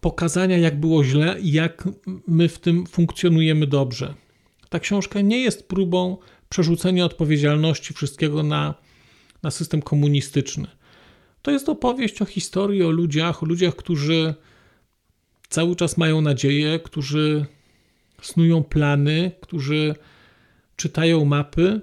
pokazania, 0.00 0.58
jak 0.58 0.80
było 0.80 1.04
źle 1.04 1.40
i 1.40 1.52
jak 1.52 1.88
my 2.26 2.48
w 2.48 2.58
tym 2.58 2.86
funkcjonujemy 2.86 3.66
dobrze. 3.66 4.14
Ta 4.68 4.80
książka 4.80 5.20
nie 5.20 5.38
jest 5.38 5.68
próbą 5.68 6.16
przerzucenia 6.48 7.04
odpowiedzialności 7.04 7.94
wszystkiego 7.94 8.42
na, 8.42 8.74
na 9.42 9.50
system 9.50 9.82
komunistyczny. 9.82 10.66
To 11.42 11.50
jest 11.50 11.68
opowieść 11.68 12.22
o 12.22 12.24
historii, 12.24 12.82
o 12.82 12.90
ludziach, 12.90 13.42
o 13.42 13.46
ludziach, 13.46 13.76
którzy 13.76 14.34
cały 15.48 15.76
czas 15.76 15.96
mają 15.96 16.20
nadzieję, 16.20 16.78
którzy 16.78 17.46
snują 18.22 18.64
plany, 18.64 19.32
którzy 19.40 19.94
czytają 20.76 21.24
mapy, 21.24 21.80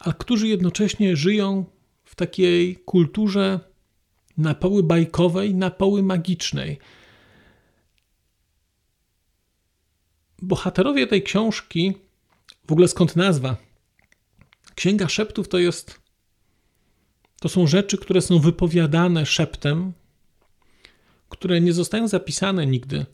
a 0.00 0.12
którzy 0.12 0.48
jednocześnie 0.48 1.16
żyją 1.16 1.64
w 2.04 2.14
takiej 2.14 2.76
kulturze 2.76 3.60
na 4.36 4.54
poły 4.54 4.82
bajkowej, 4.82 5.54
na 5.54 5.70
poły 5.70 6.02
magicznej. 6.02 6.78
Bohaterowie 10.42 11.06
tej 11.06 11.22
książki, 11.22 11.94
w 12.68 12.72
ogóle 12.72 12.88
skąd 12.88 13.16
nazwa? 13.16 13.56
Księga 14.74 15.08
Szeptów 15.08 15.48
to 15.48 15.58
jest 15.58 16.00
to 17.40 17.48
są 17.48 17.66
rzeczy, 17.66 17.98
które 17.98 18.20
są 18.20 18.38
wypowiadane 18.38 19.26
szeptem, 19.26 19.92
które 21.28 21.60
nie 21.60 21.72
zostają 21.72 22.08
zapisane 22.08 22.66
nigdy 22.66 23.06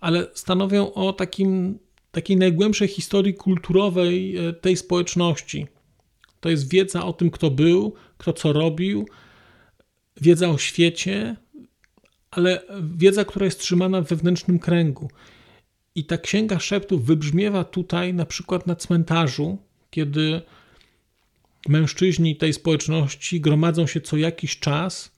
ale 0.00 0.26
stanowią 0.34 0.92
o 0.92 1.12
takim, 1.12 1.78
takiej 2.10 2.36
najgłębszej 2.36 2.88
historii 2.88 3.34
kulturowej 3.34 4.36
e, 4.36 4.52
tej 4.52 4.76
społeczności. 4.76 5.66
To 6.40 6.48
jest 6.48 6.70
wiedza 6.70 7.04
o 7.04 7.12
tym, 7.12 7.30
kto 7.30 7.50
był, 7.50 7.94
kto 8.18 8.32
co 8.32 8.52
robił, 8.52 9.08
wiedza 10.20 10.48
o 10.50 10.58
świecie, 10.58 11.36
ale 12.30 12.62
wiedza, 12.96 13.24
która 13.24 13.44
jest 13.44 13.60
trzymana 13.60 14.02
w 14.02 14.08
wewnętrznym 14.08 14.58
kręgu. 14.58 15.10
I 15.94 16.04
ta 16.04 16.18
księga 16.18 16.58
szeptów 16.58 17.04
wybrzmiewa 17.04 17.64
tutaj 17.64 18.14
na 18.14 18.26
przykład 18.26 18.66
na 18.66 18.76
cmentarzu, 18.76 19.58
kiedy 19.90 20.42
mężczyźni 21.68 22.36
tej 22.36 22.52
społeczności 22.52 23.40
gromadzą 23.40 23.86
się 23.86 24.00
co 24.00 24.16
jakiś 24.16 24.58
czas 24.58 25.16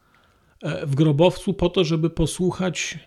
e, 0.62 0.86
w 0.86 0.94
grobowcu 0.94 1.54
po 1.54 1.68
to, 1.68 1.84
żeby 1.84 2.10
posłuchać 2.10 2.98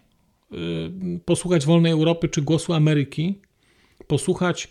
Y, 0.54 1.20
posłuchać 1.26 1.66
Wolnej 1.66 1.92
Europy 1.92 2.30
czy 2.30 2.42
Głosu 2.42 2.74
Ameryki, 2.74 3.42
posłuchać 4.08 4.68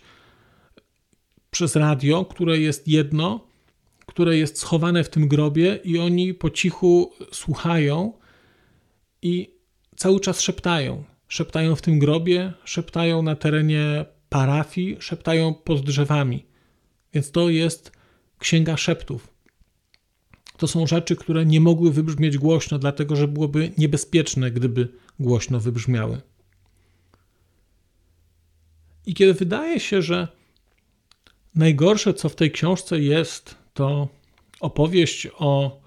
przez 1.51 1.75
radio, 1.75 2.25
które 2.25 2.59
jest 2.59 2.87
jedno, 2.87 3.47
które 4.05 4.37
jest 4.37 4.57
schowane 4.57 5.03
w 5.03 5.09
tym 5.09 5.27
grobie, 5.27 5.79
i 5.83 5.99
oni 5.99 6.33
po 6.33 6.49
cichu 6.49 7.13
słuchają 7.31 8.13
i 9.21 9.55
cały 9.95 10.19
czas 10.19 10.41
szeptają. 10.41 11.03
Szeptają 11.27 11.75
w 11.75 11.81
tym 11.81 11.99
grobie, 11.99 12.53
szeptają 12.63 13.21
na 13.21 13.35
terenie 13.35 14.05
parafii, 14.29 14.97
szeptają 14.99 15.53
pod 15.53 15.81
drzewami. 15.81 16.45
Więc 17.13 17.31
to 17.31 17.49
jest 17.49 17.91
księga 18.41 18.77
szeptów. 18.77 19.27
To 20.57 20.67
są 20.67 20.87
rzeczy, 20.87 21.15
które 21.15 21.45
nie 21.45 21.61
mogły 21.61 21.91
wybrzmieć 21.91 22.37
głośno, 22.37 22.79
dlatego 22.79 23.15
że 23.15 23.27
byłoby 23.27 23.71
niebezpieczne, 23.77 24.51
gdyby 24.51 24.87
głośno 25.19 25.59
wybrzmiały. 25.59 26.21
I 29.05 29.13
kiedy 29.13 29.33
wydaje 29.33 29.79
się, 29.79 30.01
że 30.01 30.27
najgorsze, 31.55 32.13
co 32.13 32.29
w 32.29 32.35
tej 32.35 32.51
książce 32.51 32.99
jest, 32.99 33.55
to 33.73 34.07
opowieść 34.59 35.27
o 35.37 35.81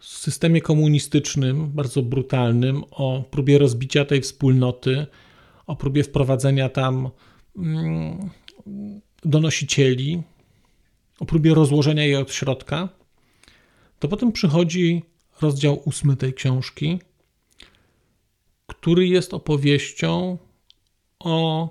systemie 0.00 0.60
komunistycznym, 0.60 1.68
bardzo 1.68 2.02
brutalnym, 2.02 2.84
o 2.90 3.24
próbie 3.30 3.58
rozbicia 3.58 4.04
tej 4.04 4.20
wspólnoty, 4.20 5.06
o 5.66 5.76
próbie 5.76 6.04
wprowadzenia 6.04 6.68
tam 6.68 7.10
mm, 7.56 8.30
donosicieli, 9.24 10.22
o 11.20 11.26
próbie 11.26 11.54
rozłożenia 11.54 12.04
jej 12.04 12.16
od 12.16 12.32
środka, 12.32 12.88
to 13.98 14.08
potem 14.08 14.32
przychodzi 14.32 15.02
rozdział 15.40 15.82
ósmy 15.84 16.16
tej 16.16 16.34
książki, 16.34 16.98
który 18.66 19.06
jest 19.06 19.34
opowieścią 19.34 20.38
o 21.18 21.68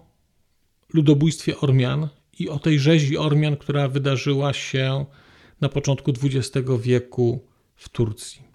ludobójstwie 0.93 1.59
Ormian 1.59 2.09
i 2.39 2.49
o 2.49 2.59
tej 2.59 2.79
rzezi 2.79 3.17
Ormian, 3.17 3.57
która 3.57 3.87
wydarzyła 3.87 4.53
się 4.53 5.05
na 5.61 5.69
początku 5.69 6.11
XX 6.11 6.67
wieku 6.79 7.45
w 7.75 7.89
Turcji. 7.89 8.49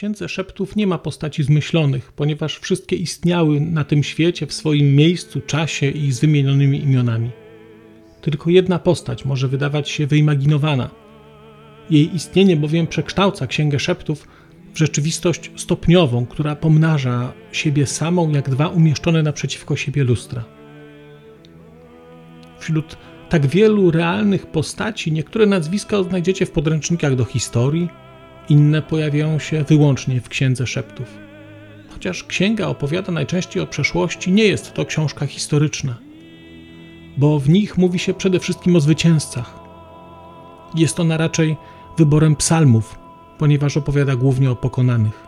Księdze 0.00 0.28
Szeptów 0.28 0.76
nie 0.76 0.86
ma 0.86 0.98
postaci 0.98 1.42
zmyślonych, 1.42 2.12
ponieważ 2.12 2.58
wszystkie 2.58 2.96
istniały 2.96 3.60
na 3.60 3.84
tym 3.84 4.02
świecie 4.02 4.46
w 4.46 4.52
swoim 4.52 4.94
miejscu, 4.96 5.40
czasie 5.40 5.90
i 5.90 6.12
z 6.12 6.20
wymienionymi 6.20 6.82
imionami. 6.82 7.30
Tylko 8.20 8.50
jedna 8.50 8.78
postać 8.78 9.24
może 9.24 9.48
wydawać 9.48 9.88
się 9.88 10.06
wyimaginowana. 10.06 10.90
Jej 11.90 12.14
istnienie 12.14 12.56
bowiem 12.56 12.86
przekształca 12.86 13.46
Księgę 13.46 13.78
Szeptów 13.78 14.28
w 14.74 14.78
rzeczywistość 14.78 15.50
stopniową, 15.56 16.26
która 16.26 16.56
pomnaża 16.56 17.32
siebie 17.52 17.86
samą 17.86 18.30
jak 18.30 18.50
dwa 18.50 18.68
umieszczone 18.68 19.22
naprzeciwko 19.22 19.76
siebie 19.76 20.04
lustra. 20.04 20.44
Wśród 22.58 22.96
tak 23.28 23.46
wielu 23.46 23.90
realnych 23.90 24.46
postaci 24.46 25.12
niektóre 25.12 25.46
nazwiska 25.46 26.02
znajdziecie 26.02 26.46
w 26.46 26.50
podręcznikach 26.50 27.16
do 27.16 27.24
historii, 27.24 27.88
inne 28.50 28.82
pojawiają 28.82 29.38
się 29.38 29.64
wyłącznie 29.64 30.20
w 30.20 30.28
Księdze 30.28 30.66
Szeptów. 30.66 31.18
Chociaż 31.88 32.24
księga 32.24 32.66
opowiada 32.66 33.12
najczęściej 33.12 33.62
o 33.62 33.66
przeszłości, 33.66 34.32
nie 34.32 34.44
jest 34.44 34.74
to 34.74 34.84
książka 34.86 35.26
historyczna, 35.26 35.98
bo 37.16 37.38
w 37.38 37.48
nich 37.48 37.78
mówi 37.78 37.98
się 37.98 38.14
przede 38.14 38.40
wszystkim 38.40 38.76
o 38.76 38.80
zwycięzcach. 38.80 39.60
Jest 40.74 41.00
ona 41.00 41.16
raczej 41.16 41.56
wyborem 41.98 42.36
psalmów, 42.36 42.98
ponieważ 43.38 43.76
opowiada 43.76 44.16
głównie 44.16 44.50
o 44.50 44.56
pokonanych. 44.56 45.26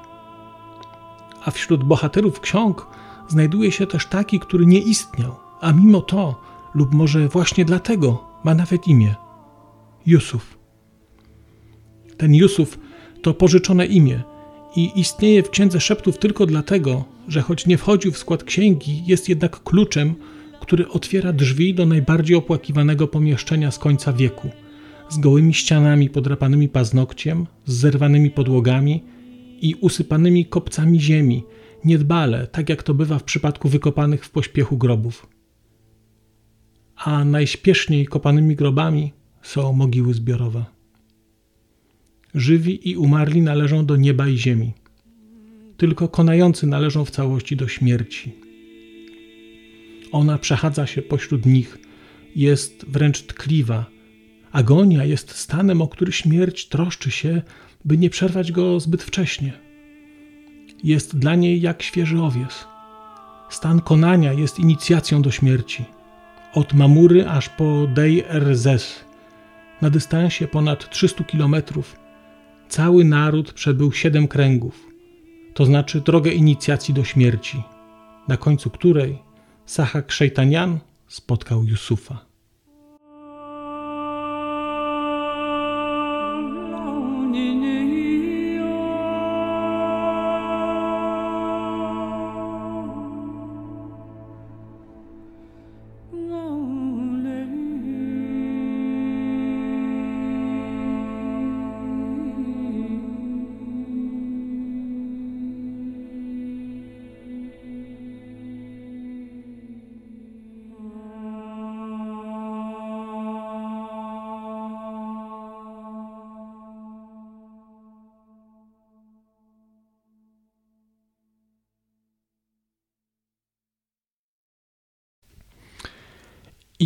A 1.45 1.51
wśród 1.51 1.85
bohaterów 1.85 2.41
ksiąg 2.41 2.87
znajduje 3.29 3.73
się 3.73 3.87
też 3.87 4.07
taki, 4.07 4.41
który 4.41 4.67
nie 4.67 4.79
istniał, 4.79 5.37
a 5.61 5.73
mimo 5.73 6.01
to, 6.01 6.41
lub 6.75 6.95
może 6.95 7.29
właśnie 7.29 7.65
dlatego, 7.65 8.25
ma 8.45 8.55
nawet 8.55 8.89
imię 8.89 9.15
Jusuf. 10.07 10.59
Ten 12.17 12.35
Jusuf 12.35 12.79
to 13.23 13.35
pożyczone 13.35 13.87
imię 13.87 14.23
i 14.77 14.91
istnieje 14.97 15.43
w 15.43 15.51
Księdze 15.51 15.81
Szeptów 15.81 16.19
tylko 16.19 16.47
dlatego, 16.47 17.05
że 17.29 17.41
choć 17.41 17.67
nie 17.67 17.79
wchodził 17.79 18.13
w 18.13 18.19
skład 18.19 18.45
księgi, 18.45 19.03
jest 19.07 19.29
jednak 19.29 19.63
kluczem, 19.63 20.15
który 20.61 20.89
otwiera 20.89 21.33
drzwi 21.33 21.75
do 21.75 21.87
najbardziej 21.87 22.37
opłakiwanego 22.37 23.09
pomieszczenia 23.09 23.71
z 23.71 23.79
końca 23.79 24.13
wieku– 24.13 24.51
z 25.13 25.19
gołymi 25.19 25.55
ścianami 25.55 26.11
podrapanymi 26.11 26.69
paznokciem, 26.69 27.47
z 27.67 27.75
zerwanymi 27.75 28.31
podłogami 28.31 29.05
i 29.61 29.75
usypanymi 29.75 30.47
kopcami 30.47 31.01
ziemi, 31.01 31.45
niedbale, 31.85 32.47
tak 32.47 32.69
jak 32.69 32.83
to 32.83 32.95
bywa 32.95 33.19
w 33.19 33.25
przypadku 33.25 33.69
wykopanych 33.69 34.25
w 34.25 34.31
pośpiechu 34.31 34.79
grobów. 34.79 35.27
A 36.97 37.25
najśpieszniej 37.25 38.07
kopanymi 38.07 38.57
grobami 38.57 39.13
są 39.43 39.73
mogiły 39.73 40.15
zbiorowe. 40.15 40.65
Żywi 42.35 42.91
i 42.91 42.97
umarli 42.97 43.43
należą 43.43 43.87
do 43.87 43.97
nieba 43.97 44.29
i 44.29 44.37
ziemi. 44.39 44.73
Tylko 45.77 46.09
konający 46.09 46.67
należą 46.67 47.05
w 47.05 47.11
całości 47.11 47.57
do 47.57 47.69
śmierci. 47.69 48.33
Ona 50.13 50.39
przechadza 50.39 50.87
się 50.87 51.03
pośród 51.03 51.47
nich, 51.47 51.79
jest 52.37 52.85
wręcz 52.89 53.23
tkliwa, 53.23 53.93
Agonia 54.53 55.05
jest 55.05 55.31
stanem, 55.31 55.83
o 55.83 55.89
który 55.89 56.13
śmierć 56.13 56.69
troszczy 56.69 57.11
się, 57.11 57.43
by 57.85 57.99
nie 57.99 58.11
przerwać 58.11 58.53
go 58.53 58.81
zbyt 58.81 59.03
wcześnie. 59.03 59.53
Jest 60.85 61.19
dla 61.19 61.35
niej 61.35 61.61
jak 61.61 61.83
świeży 61.83 62.23
owies. 62.23 62.65
Stan 63.51 63.81
konania 63.81 64.33
jest 64.33 64.59
inicjacją 64.59 65.23
do 65.23 65.31
śmierci. 65.31 65.85
Od 66.55 66.75
Mamury 66.75 67.29
aż 67.29 67.49
po 67.49 67.87
Dej 67.87 68.25
Erzes, 68.29 69.05
na 69.83 69.91
dystansie 69.91 70.49
ponad 70.49 70.91
300 70.91 71.25
kilometrów, 71.25 71.97
cały 72.73 73.05
naród 73.05 73.53
przebył 73.53 73.93
siedem 73.93 74.29
kręgów, 74.29 74.87
to 75.55 75.65
znaczy 75.65 76.01
drogę 76.01 76.31
inicjacji 76.31 76.95
do 76.95 77.05
śmierci, 77.05 77.63
na 78.29 78.37
końcu 78.37 78.71
której 78.71 79.19
Sahak 79.67 80.13
Szejtanian 80.13 80.79
spotkał 81.09 81.65
Yusufa. 81.65 82.32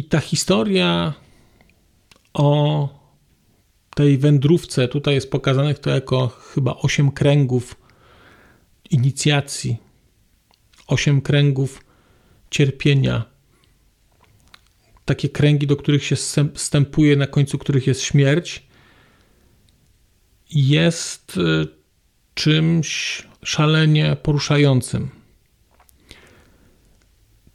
Ta 0.09 0.21
historia 0.21 1.15
o 2.35 2.89
tej 3.95 4.19
wędrówce, 4.19 4.89
tutaj 4.89 5.15
jest 5.15 5.31
pokazanych 5.31 5.79
to 5.79 5.91
jako 5.91 6.29
chyba 6.29 6.75
osiem 6.77 7.11
kręgów 7.11 7.77
inicjacji, 8.91 9.77
osiem 10.87 11.21
kręgów 11.21 11.85
cierpienia. 12.51 13.25
Takie 15.05 15.29
kręgi, 15.29 15.67
do 15.67 15.77
których 15.77 16.05
się 16.05 16.17
wstępuje, 16.55 17.17
na 17.17 17.27
końcu 17.27 17.59
których 17.59 17.87
jest 17.87 18.03
śmierć, 18.03 18.67
jest 20.51 21.37
y, 21.37 21.67
czymś 22.35 23.23
szalenie 23.43 24.17
poruszającym 24.23 25.16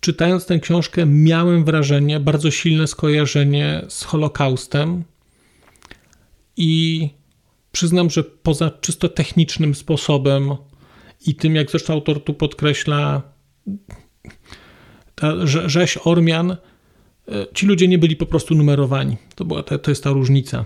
czytając 0.01 0.45
tę 0.45 0.59
książkę, 0.59 1.05
miałem 1.05 1.65
wrażenie, 1.65 2.19
bardzo 2.19 2.51
silne 2.51 2.87
skojarzenie 2.87 3.85
z 3.89 4.03
Holokaustem. 4.03 5.03
I 6.57 7.09
przyznam, 7.71 8.09
że 8.09 8.23
poza 8.23 8.71
czysto 8.71 9.09
technicznym 9.09 9.75
sposobem 9.75 10.55
i 11.27 11.35
tym, 11.35 11.55
jak 11.55 11.71
zresztą 11.71 11.93
autor 11.93 12.23
tu 12.23 12.33
podkreśla, 12.33 13.21
ta 15.15 15.33
rzeź 15.45 15.97
Ormian, 16.03 16.51
e, 16.51 16.57
ci 17.53 17.65
ludzie 17.65 17.87
nie 17.87 17.97
byli 17.97 18.15
po 18.15 18.25
prostu 18.25 18.55
numerowani. 18.55 19.17
To, 19.35 19.45
była, 19.45 19.63
to 19.63 19.91
jest 19.91 20.03
ta 20.03 20.09
różnica. 20.09 20.65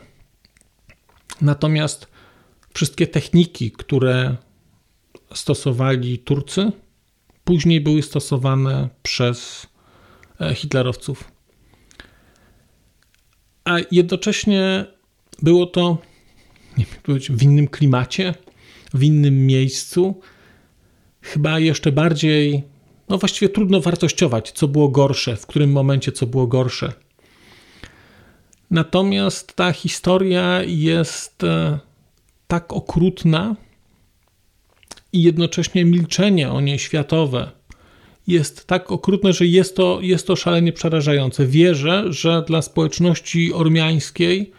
Natomiast 1.41 2.07
wszystkie 2.73 3.07
techniki, 3.07 3.71
które 3.71 4.35
stosowali 5.33 6.19
Turcy, 6.19 6.71
później 7.45 7.81
były 7.81 8.01
stosowane 8.01 8.89
przez 9.03 9.67
e, 10.41 10.55
hitlerowców. 10.55 11.31
A 13.65 13.75
jednocześnie 13.91 14.85
było 15.41 15.65
to 15.65 15.97
nie 16.77 16.85
wiem, 17.07 17.37
w 17.37 17.43
innym 17.43 17.67
klimacie, 17.67 18.33
w 18.93 19.03
innym 19.03 19.45
miejscu. 19.45 20.21
Chyba 21.21 21.59
jeszcze 21.59 21.91
bardziej, 21.91 22.63
no 23.09 23.17
właściwie 23.17 23.49
trudno 23.49 23.81
wartościować, 23.81 24.51
co 24.51 24.67
było 24.67 24.89
gorsze, 24.89 25.37
w 25.37 25.45
którym 25.45 25.71
momencie 25.71 26.11
co 26.11 26.27
było 26.27 26.47
gorsze. 26.47 26.93
Natomiast 28.71 29.55
ta 29.55 29.71
historia 29.71 30.63
jest 30.63 31.43
e, 31.43 31.79
tak 32.47 32.73
okrutna, 32.73 33.55
i 35.15 35.21
jednocześnie 35.21 35.85
milczenie 35.85 36.51
o 36.51 36.61
niej 36.61 36.79
światowe 36.79 37.51
jest 38.27 38.67
tak 38.67 38.91
okrutne, 38.91 39.33
że 39.33 39.45
jest 39.45 39.75
to, 39.75 39.99
jest 40.01 40.27
to 40.27 40.35
szalenie 40.35 40.73
przerażające. 40.73 41.45
Wierzę, 41.45 42.03
że 42.09 42.43
dla 42.47 42.61
społeczności 42.61 43.53
ormiańskiej 43.53 44.51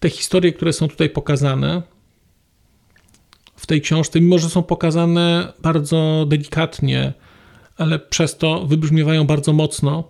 te 0.00 0.10
historie, 0.10 0.52
które 0.52 0.72
są 0.72 0.88
tutaj 0.88 1.10
pokazane 1.10 1.82
w 3.56 3.66
tej 3.66 3.80
książce, 3.80 4.20
mimo 4.20 4.38
że 4.38 4.50
są 4.50 4.62
pokazane 4.62 5.52
bardzo 5.62 6.26
delikatnie, 6.28 7.12
ale 7.76 7.98
przez 7.98 8.36
to 8.36 8.66
wybrzmiewają 8.66 9.26
bardzo 9.26 9.52
mocno, 9.52 10.08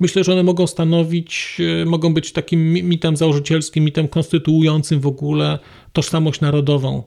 myślę, 0.00 0.24
że 0.24 0.32
one 0.32 0.42
mogą 0.42 0.66
stanowić, 0.66 1.58
mogą 1.86 2.14
być 2.14 2.32
takim 2.32 2.72
mitem 2.72 3.16
założycielskim, 3.16 3.84
mitem 3.84 4.08
konstytuującym 4.08 5.00
w 5.00 5.06
ogóle 5.06 5.58
tożsamość 5.92 6.40
narodową 6.40 7.02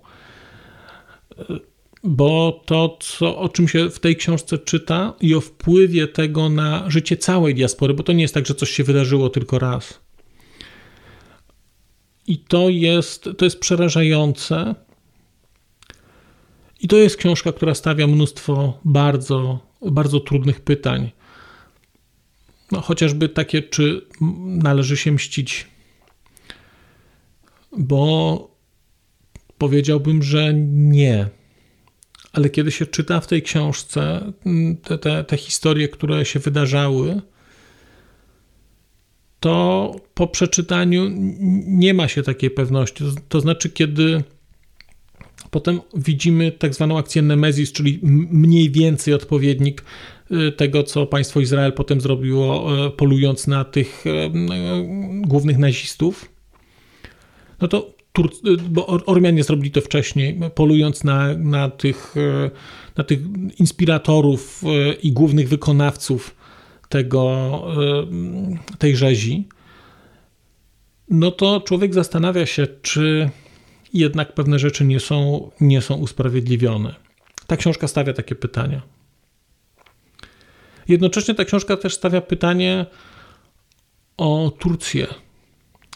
bo 2.03 2.63
to, 2.65 2.97
co, 2.99 3.37
o 3.37 3.49
czym 3.49 3.67
się 3.67 3.89
w 3.89 3.99
tej 3.99 4.15
książce 4.15 4.57
czyta 4.57 5.13
i 5.21 5.35
o 5.35 5.41
wpływie 5.41 6.07
tego 6.07 6.49
na 6.49 6.89
życie 6.89 7.17
całej 7.17 7.55
diaspory, 7.55 7.93
bo 7.93 8.03
to 8.03 8.13
nie 8.13 8.21
jest 8.21 8.33
tak, 8.33 8.45
że 8.45 8.55
coś 8.55 8.69
się 8.69 8.83
wydarzyło 8.83 9.29
tylko 9.29 9.59
raz. 9.59 9.99
I 12.27 12.37
to 12.37 12.69
jest, 12.69 13.29
to 13.37 13.45
jest 13.45 13.59
przerażające, 13.59 14.75
I 16.83 16.87
to 16.87 16.97
jest 16.97 17.17
książka, 17.17 17.51
która 17.51 17.75
stawia 17.75 18.07
mnóstwo 18.07 18.79
bardzo, 18.85 19.59
bardzo 19.81 20.19
trudnych 20.19 20.61
pytań. 20.61 21.11
No, 22.71 22.81
chociażby 22.81 23.29
takie, 23.29 23.61
czy 23.61 24.05
należy 24.45 24.97
się 24.97 25.11
mścić. 25.11 25.67
Bo 27.77 28.52
powiedziałbym, 29.57 30.23
że 30.23 30.53
nie. 30.53 31.29
Ale 32.33 32.49
kiedy 32.49 32.71
się 32.71 32.85
czyta 32.85 33.19
w 33.19 33.27
tej 33.27 33.41
książce 33.41 34.31
te, 34.83 34.97
te, 34.97 35.23
te 35.23 35.37
historie, 35.37 35.87
które 35.87 36.25
się 36.25 36.39
wydarzały, 36.39 37.21
to 39.39 39.95
po 40.13 40.27
przeczytaniu 40.27 41.09
nie 41.67 41.93
ma 41.93 42.07
się 42.07 42.23
takiej 42.23 42.51
pewności. 42.51 43.03
To 43.29 43.41
znaczy, 43.41 43.69
kiedy 43.69 44.23
potem 45.51 45.81
widzimy 45.95 46.51
tak 46.51 46.73
zwaną 46.73 46.97
akcję 46.97 47.21
Nemezis, 47.21 47.71
czyli 47.71 47.99
mniej 48.31 48.71
więcej 48.71 49.13
odpowiednik 49.13 49.83
y, 50.31 50.51
tego, 50.51 50.83
co 50.83 51.05
państwo 51.05 51.39
Izrael 51.39 51.73
potem 51.73 52.01
zrobiło, 52.01 52.71
y, 52.87 52.91
polując 52.91 53.47
na 53.47 53.65
tych 53.65 54.05
y, 54.07 54.11
głównych 55.21 55.57
nazistów, 55.57 56.29
no 57.61 57.67
to 57.67 57.95
Tur 58.13 58.31
bo 58.69 58.87
Ormianie 58.87 59.43
zrobili 59.43 59.71
to 59.71 59.81
wcześniej, 59.81 60.39
polując 60.55 61.03
na, 61.03 61.37
na, 61.37 61.69
tych, 61.69 62.15
na 62.97 63.03
tych 63.03 63.19
inspiratorów 63.59 64.61
i 65.03 65.11
głównych 65.11 65.49
wykonawców 65.49 66.35
tego, 66.89 67.61
tej 68.77 68.95
rzezi, 68.95 69.47
no 71.09 71.31
to 71.31 71.61
człowiek 71.61 71.93
zastanawia 71.93 72.45
się, 72.45 72.67
czy 72.81 73.29
jednak 73.93 74.33
pewne 74.33 74.59
rzeczy 74.59 74.85
nie 74.85 74.99
są, 74.99 75.49
nie 75.61 75.81
są 75.81 75.95
usprawiedliwione. 75.95 76.95
Ta 77.47 77.57
książka 77.57 77.87
stawia 77.87 78.13
takie 78.13 78.35
pytania. 78.35 78.81
Jednocześnie 80.87 81.35
ta 81.35 81.45
książka 81.45 81.77
też 81.77 81.93
stawia 81.93 82.21
pytanie 82.21 82.85
o 84.17 84.51
Turcję. 84.59 85.07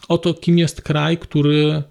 O 0.08 0.18
to, 0.18 0.34
kim 0.34 0.58
jest 0.58 0.82
kraj, 0.82 1.18
który 1.18 1.84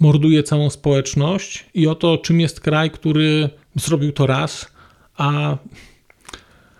morduje 0.00 0.42
całą 0.42 0.70
społeczność, 0.70 1.66
i 1.74 1.86
o 1.86 1.94
to, 1.94 2.18
czym 2.18 2.40
jest 2.40 2.60
kraj, 2.60 2.90
który 2.90 3.50
zrobił 3.74 4.12
to 4.12 4.26
raz, 4.26 4.72
a, 5.16 5.56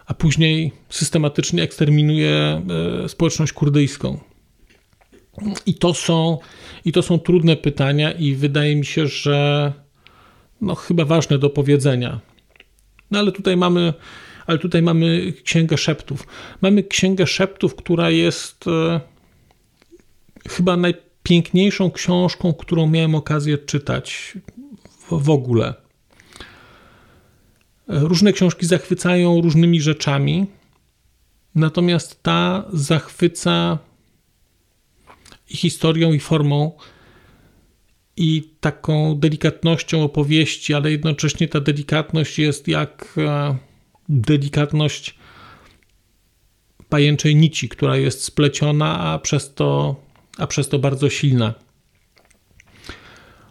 a 0.06 0.14
później 0.14 0.72
systematycznie 0.88 1.62
eksterminuje 1.62 2.62
e, 3.04 3.08
społeczność 3.08 3.52
kurdyjską. 3.52 4.18
I 5.66 5.74
to 5.74 5.94
są, 5.94 6.38
i 6.84 6.92
to 6.92 7.02
są 7.02 7.18
trudne 7.18 7.56
pytania, 7.56 8.12
i 8.12 8.34
wydaje 8.34 8.76
mi 8.76 8.84
się, 8.84 9.06
że 9.06 9.72
no, 10.60 10.74
chyba 10.74 11.04
ważne 11.04 11.38
do 11.38 11.50
powiedzenia. 11.50 12.20
No 13.10 13.18
ale 13.18 13.32
tutaj 13.32 13.56
mamy, 13.56 13.94
ale 14.46 14.58
tutaj 14.58 14.82
mamy 14.82 15.32
księgę 15.44 15.78
szeptów. 15.78 16.26
Mamy 16.60 16.82
księgę 16.82 17.26
szeptów, 17.26 17.74
która 17.74 18.10
jest 18.10 18.64
e, 18.68 19.00
chyba 20.48 20.76
najpiękniejszą 21.26 21.90
książką, 21.90 22.54
którą 22.54 22.86
miałem 22.86 23.14
okazję 23.14 23.58
czytać 23.58 24.32
w, 24.88 25.24
w 25.24 25.30
ogóle. 25.30 25.74
Różne 27.88 28.32
książki 28.32 28.66
zachwycają 28.66 29.40
różnymi 29.40 29.80
rzeczami, 29.80 30.46
natomiast 31.54 32.22
ta 32.22 32.64
zachwyca 32.72 33.78
i 35.50 35.56
historią, 35.56 36.12
i 36.12 36.20
formą, 36.20 36.72
i 38.16 38.50
taką 38.60 39.18
delikatnością 39.18 40.02
opowieści, 40.02 40.74
ale 40.74 40.90
jednocześnie 40.90 41.48
ta 41.48 41.60
delikatność 41.60 42.38
jest 42.38 42.68
jak 42.68 43.14
e, 43.18 43.56
delikatność 44.08 45.14
pajęczej 46.88 47.36
nici, 47.36 47.68
która 47.68 47.96
jest 47.96 48.24
spleciona, 48.24 49.00
a 49.00 49.18
przez 49.18 49.54
to, 49.54 49.96
a 50.38 50.46
przez 50.46 50.68
to 50.68 50.78
bardzo 50.78 51.10
silna. 51.10 51.54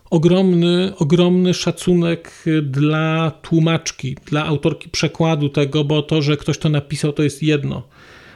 Ogromny, 0.09 0.93
ogromny 0.97 1.53
szacunek 1.53 2.43
dla 2.61 3.31
tłumaczki, 3.41 4.17
dla 4.25 4.45
autorki 4.45 4.89
przekładu 4.89 5.49
tego, 5.49 5.83
bo 5.83 6.01
to, 6.01 6.21
że 6.21 6.37
ktoś 6.37 6.57
to 6.57 6.69
napisał, 6.69 7.13
to 7.13 7.23
jest 7.23 7.43
jedno. 7.43 7.83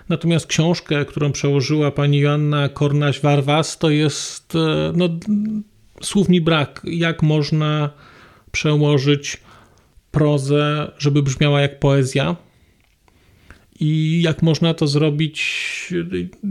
Natomiast 0.09 0.47
książkę, 0.47 1.05
którą 1.05 1.31
przełożyła 1.31 1.91
pani 1.91 2.19
Joanna 2.19 2.69
Kornaś-Warwas, 2.69 3.77
to 3.77 3.89
jest, 3.89 4.55
e, 4.55 4.91
no, 4.95 5.09
słów 6.01 6.29
mi 6.29 6.41
brak, 6.41 6.81
jak 6.83 7.23
można 7.23 7.89
przełożyć 8.51 9.37
prozę, 10.11 10.91
żeby 10.97 11.23
brzmiała 11.23 11.61
jak 11.61 11.79
poezja 11.79 12.35
i 13.79 14.21
jak 14.21 14.41
można 14.41 14.73
to 14.73 14.87
zrobić, 14.87 15.93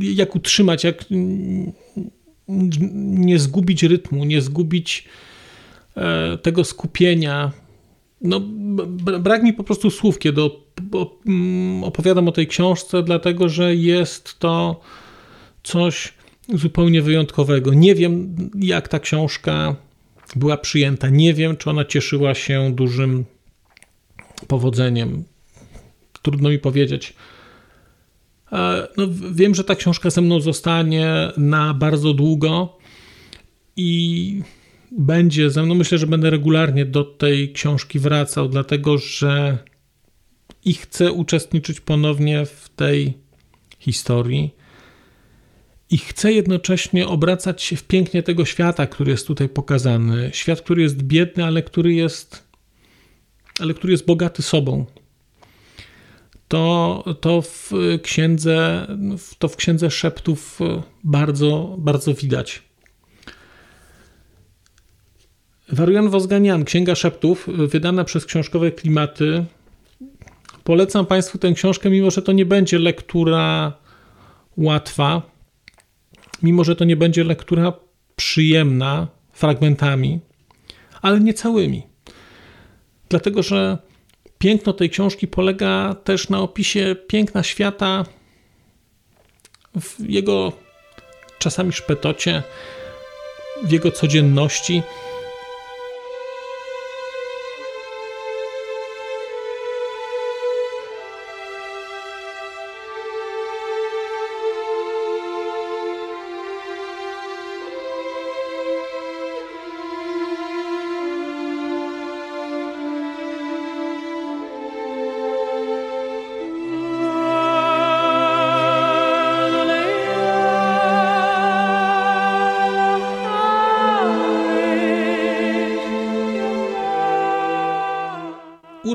jak 0.01 0.37
utrzymać, 0.37 0.85
jak 0.85 1.05
nie 2.49 3.39
zgubić 3.39 3.83
rytmu, 3.83 4.25
nie 4.25 4.41
zgubić 4.41 5.05
e, 5.97 6.39
tego 6.39 6.65
skupienia. 6.65 7.53
No, 8.21 8.41
brak 9.21 9.43
mi 9.43 9.53
po 9.53 9.65
prostu 9.65 9.91
słów, 9.91 10.19
kiedy 10.19 10.41
Mm, 11.27 11.85
opowiadam 11.85 12.29
o 12.29 12.33
tej 12.33 12.47
książce, 12.47 13.03
dlatego 13.03 13.49
że 13.49 13.75
jest 13.75 14.39
to 14.39 14.81
coś 15.63 16.13
zupełnie 16.55 17.03
wyjątkowego. 17.03 17.75
Nie 17.75 17.95
wiem, 17.95 18.37
jak 18.55 18.89
ta 18.89 19.01
książka 19.01 19.77
była 20.37 20.57
przyjęta. 20.57 21.09
Nie 21.09 21.35
wiem, 21.35 21.57
czy 21.57 21.71
ona 21.71 21.85
cieszyła 21.85 22.35
się 22.35 22.73
dużym 22.75 23.25
powodzeniem. 24.47 25.25
Trudno 26.23 26.49
mi 26.51 26.59
powiedzieć. 26.59 27.15
E, 28.53 28.89
no, 28.97 29.09
wiem, 29.33 29.55
że 29.55 29.65
ta 29.65 29.75
książka 29.75 30.11
ze 30.11 30.21
mną 30.21 30.41
zostanie 30.41 31.33
na 31.37 31.75
bardzo 31.75 32.15
długo 32.15 32.79
i 33.77 34.43
będzie 34.91 35.51
ze 35.51 35.63
mną. 35.63 35.75
Myślę, 35.75 35.99
że 35.99 36.07
będę 36.07 36.31
regularnie 36.31 36.85
do 36.85 37.05
tej 37.05 37.53
książki 37.53 37.99
wracał, 37.99 38.49
dlatego 38.49 38.99
że 38.99 39.59
i 40.65 40.75
chcę 40.75 41.13
uczestniczyć 41.13 41.81
ponownie 41.81 42.47
w 42.47 42.69
tej 42.77 43.15
historii. 43.79 44.55
I 45.91 45.99
chcę 45.99 46.33
jednocześnie 46.33 47.07
obracać 47.07 47.63
się 47.63 47.77
w 47.77 47.85
pięknie 47.85 48.23
tego 48.23 48.45
świata, 48.45 48.87
który 48.87 49.11
jest 49.11 49.27
tutaj 49.27 49.49
pokazany. 49.49 50.31
Świat, 50.33 50.61
który 50.61 50.83
jest 50.83 51.03
biedny, 51.03 51.45
ale 51.45 51.63
który 51.63 51.95
jest, 51.95 52.45
ale 53.61 53.75
który 53.75 53.93
jest 53.93 54.07
bogaty 54.07 54.43
sobą. 54.43 54.87
To, 56.49 57.05
to 57.21 57.43
w 57.43 57.73
księdze, 58.03 58.87
to 59.39 59.49
w 59.49 59.57
księdze 59.57 59.91
szeptów 59.91 60.59
bardzo, 61.05 61.77
bardzo 61.79 62.15
widać. 62.15 62.63
Warian 65.73 66.09
Wozganian, 66.09 66.65
Księga 66.65 66.95
Szeptów, 66.95 67.49
wydana 67.69 68.05
przez 68.05 68.27
książkowe 68.27 68.73
klimaty, 68.73 69.45
Polecam 70.69 71.07
Państwu 71.07 71.39
tę 71.39 71.53
książkę, 71.53 71.91
mimo 71.91 72.11
że 72.11 72.23
to 72.23 72.33
nie 72.33 72.47
będzie 72.47 72.79
lektura 72.79 73.73
łatwa, 74.57 75.23
mimo 76.43 76.65
że 76.65 76.77
to 76.77 76.85
nie 76.85 76.97
będzie 76.97 77.25
lektura 77.25 77.73
przyjemna 78.17 79.09
fragmentami, 79.33 80.21
ale 81.03 81.21
nie 81.21 81.35
całymi. 81.35 81.83
Dlatego, 83.09 83.43
że 83.43 83.79
piękno 84.39 84.73
tej 84.73 84.91
książki 84.91 85.29
polega 85.29 85.97
też 86.05 86.29
na 86.29 86.41
opisie 86.41 86.97
piękna 87.09 87.43
świata 87.43 88.05
w 89.81 90.11
jego 90.11 90.53
czasami 91.39 91.73
szpetocie, 91.73 92.43
w 93.65 93.71
jego 93.73 93.93
codzienności. 93.93 94.83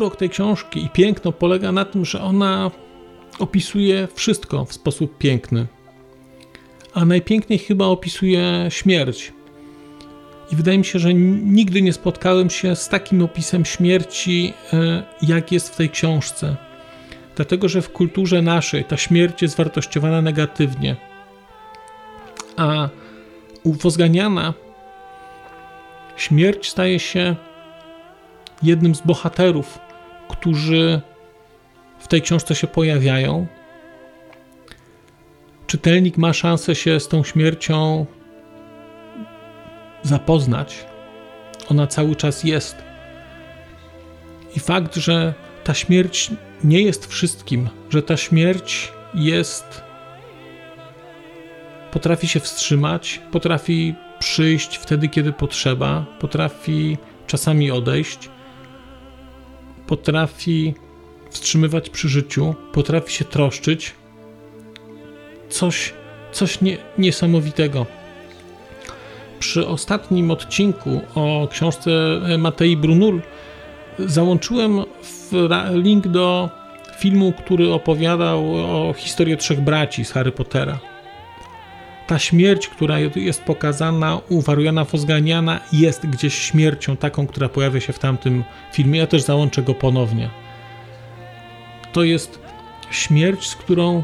Urok 0.04 0.16
tej 0.16 0.30
książki 0.30 0.86
i 0.86 0.90
piękno 0.90 1.32
polega 1.32 1.72
na 1.72 1.86
tym, 1.86 2.06
że 2.06 2.22
ona 2.22 2.72
opisuje 3.40 4.08
wszystko 4.14 4.66
w 4.66 4.74
sposób 4.74 5.18
piękny. 5.18 5.68
A 6.94 7.06
najpiękniej 7.06 7.60
chyba 7.60 7.86
opisuje 7.86 8.68
śmierć. 8.70 9.34
I 10.52 10.56
wydaje 10.56 10.78
mi 10.78 10.86
się, 10.86 11.00
że 11.00 11.14
nigdy 11.14 11.82
nie 11.82 11.94
spotkałem 11.94 12.50
się 12.50 12.76
z 12.76 12.90
takim 12.90 13.22
opisem 13.22 13.66
śmierci, 13.66 14.54
e, 14.74 15.04
jak 15.22 15.52
jest 15.52 15.70
w 15.70 15.76
tej 15.76 15.90
książce. 15.90 16.56
Dlatego, 17.36 17.70
że 17.70 17.82
w 17.82 17.90
kulturze 17.90 18.42
naszej 18.42 18.86
ta 18.86 18.98
śmierć 18.98 19.42
jest 19.42 19.58
wartościowana 19.58 20.22
negatywnie. 20.22 20.96
A 22.58 22.90
u 23.64 23.74
Wozganiana 23.74 24.54
śmierć 26.18 26.70
staje 26.70 27.00
się 27.00 27.36
jednym 28.64 28.96
z 28.96 29.02
bohaterów, 29.02 29.80
którzy 30.38 31.02
w 32.00 32.08
tej 32.08 32.22
książce 32.22 32.56
się 32.56 32.68
pojawiają. 32.68 33.48
Czytelnik 35.68 36.18
ma 36.18 36.34
szansę 36.34 36.76
się 36.76 37.00
z 37.00 37.08
tą 37.08 37.24
śmiercią 37.24 38.06
zapoznać. 40.04 40.86
Ona 41.70 41.88
cały 41.88 42.16
czas 42.16 42.44
jest. 42.44 42.76
I 44.56 44.60
fakt, 44.60 44.96
że 44.96 45.34
ta 45.64 45.74
śmierć 45.74 46.32
nie 46.64 46.82
jest 46.82 47.06
wszystkim, 47.08 47.70
że 47.90 48.02
ta 48.04 48.18
śmierć 48.18 48.92
jest. 49.14 49.84
potrafi 51.92 52.28
się 52.28 52.40
wstrzymać, 52.40 53.22
potrafi 53.32 53.96
przyjść 54.20 54.78
wtedy, 54.78 55.10
kiedy 55.10 55.34
potrzeba, 55.34 56.06
potrafi 56.20 56.98
czasami 57.28 57.72
odejść, 57.72 58.30
potrafi 59.98 60.74
wstrzymywać 61.30 61.90
przy 61.90 62.10
życiu, 62.10 62.56
potrafi 62.72 63.14
się 63.14 63.26
troszczyć. 63.26 63.94
Coś, 65.50 65.94
coś 66.32 66.62
nie, 66.62 66.78
niesamowitego. 66.98 67.86
Przy 69.40 69.68
ostatnim 69.68 70.32
odcinku 70.32 71.02
o 71.16 71.48
książce 71.52 71.92
Matei 72.38 72.78
Brunul 72.78 73.22
załączyłem 74.00 74.82
link 75.72 76.08
do 76.08 76.50
filmu, 77.00 77.34
który 77.46 77.74
opowiadał 77.74 78.56
o 78.56 78.94
historii 78.94 79.38
trzech 79.38 79.62
braci 79.62 80.06
z 80.06 80.12
Harry 80.12 80.32
Pottera. 80.32 80.93
Ta 82.08 82.20
śmierć, 82.20 82.68
która 82.68 83.00
jest 83.16 83.44
pokazana 83.44 84.20
u 84.30 84.42
Wariana 84.42 84.86
Fosganiana, 84.86 85.60
jest 85.72 86.08
gdzieś 86.08 86.34
śmiercią 86.34 86.98
taką, 86.98 87.28
która 87.28 87.50
pojawia 87.50 87.80
się 87.80 87.94
w 87.94 88.00
tamtym 88.00 88.44
filmie. 88.74 89.00
Ja 89.00 89.08
też 89.08 89.22
załączę 89.22 89.62
go 89.62 89.74
ponownie. 89.74 90.30
To 91.94 92.04
jest 92.04 92.40
śmierć, 92.92 93.48
z 93.48 93.56
którą 93.56 94.04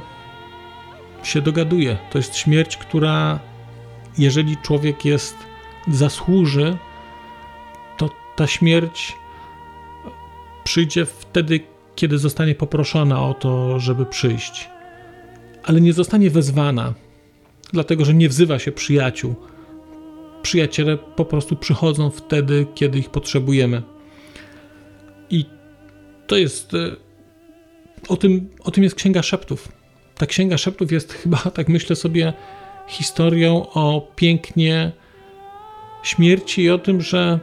się 1.24 1.42
dogaduje. 1.42 1.98
To 2.12 2.18
jest 2.18 2.36
śmierć, 2.36 2.78
która, 2.78 3.40
jeżeli 4.18 4.58
człowiek 4.58 5.06
jest, 5.06 5.36
zasłuży, 5.88 6.78
to 7.98 8.10
ta 8.36 8.48
śmierć 8.48 9.16
przyjdzie 10.64 11.06
wtedy, 11.06 11.60
kiedy 11.96 12.18
zostanie 12.18 12.56
poproszona 12.56 13.26
o 13.26 13.34
to, 13.34 13.80
żeby 13.80 14.06
przyjść, 14.06 14.70
ale 15.64 15.82
nie 15.82 15.94
zostanie 15.94 16.30
wezwana, 16.30 16.94
dlatego 17.74 18.06
że 18.06 18.14
nie 18.14 18.30
wzywa 18.30 18.60
się 18.60 18.72
przyjaciół. 18.72 19.36
Przyjaciele 20.42 20.98
po 20.98 21.26
prostu 21.26 21.56
przychodzą 21.56 22.10
wtedy, 22.10 22.66
kiedy 22.76 23.00
ich 23.00 23.10
potrzebujemy. 23.10 23.82
I 25.30 25.46
to 26.28 26.38
jest. 26.38 26.74
E, 26.74 26.96
o 28.08 28.18
tym, 28.18 28.50
o 28.64 28.72
tym 28.72 28.84
jest 28.84 28.96
Księga 28.96 29.24
Szeptów. 29.24 29.70
Ta 30.16 30.26
Księga 30.26 30.58
Szeptów 30.58 30.92
jest 30.92 31.14
chyba, 31.14 31.38
tak 31.56 31.70
myślę 31.70 31.96
sobie, 31.96 32.34
historią 32.88 33.70
o 33.74 34.12
pięknie 34.16 34.92
śmierci 36.04 36.64
i 36.64 36.70
o 36.70 36.78
tym, 36.78 37.02
że 37.02 37.40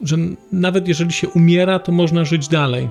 że 0.00 0.16
nawet 0.52 0.88
jeżeli 0.88 1.12
się 1.12 1.28
umiera, 1.28 1.78
to 1.78 1.92
można 1.92 2.24
żyć 2.24 2.48
dalej. 2.48 2.88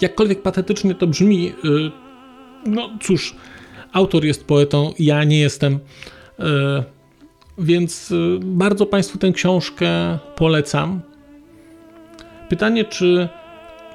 Jakkolwiek 0.00 0.42
patetycznie 0.42 0.94
to 0.94 1.06
brzmi, 1.06 1.48
y, 1.48 1.90
no 2.66 2.90
cóż, 3.02 3.36
autor 3.94 4.24
jest 4.24 4.46
poetą, 4.46 4.92
ja 4.98 5.24
nie 5.24 5.38
jestem, 5.38 5.74
y, 5.74 6.42
więc 7.58 8.10
y, 8.10 8.38
bardzo 8.42 8.86
Państwu 8.86 9.18
tę 9.18 9.32
książkę 9.32 10.18
polecam. 10.36 11.00
Pytanie, 12.48 12.84
czy 12.84 13.28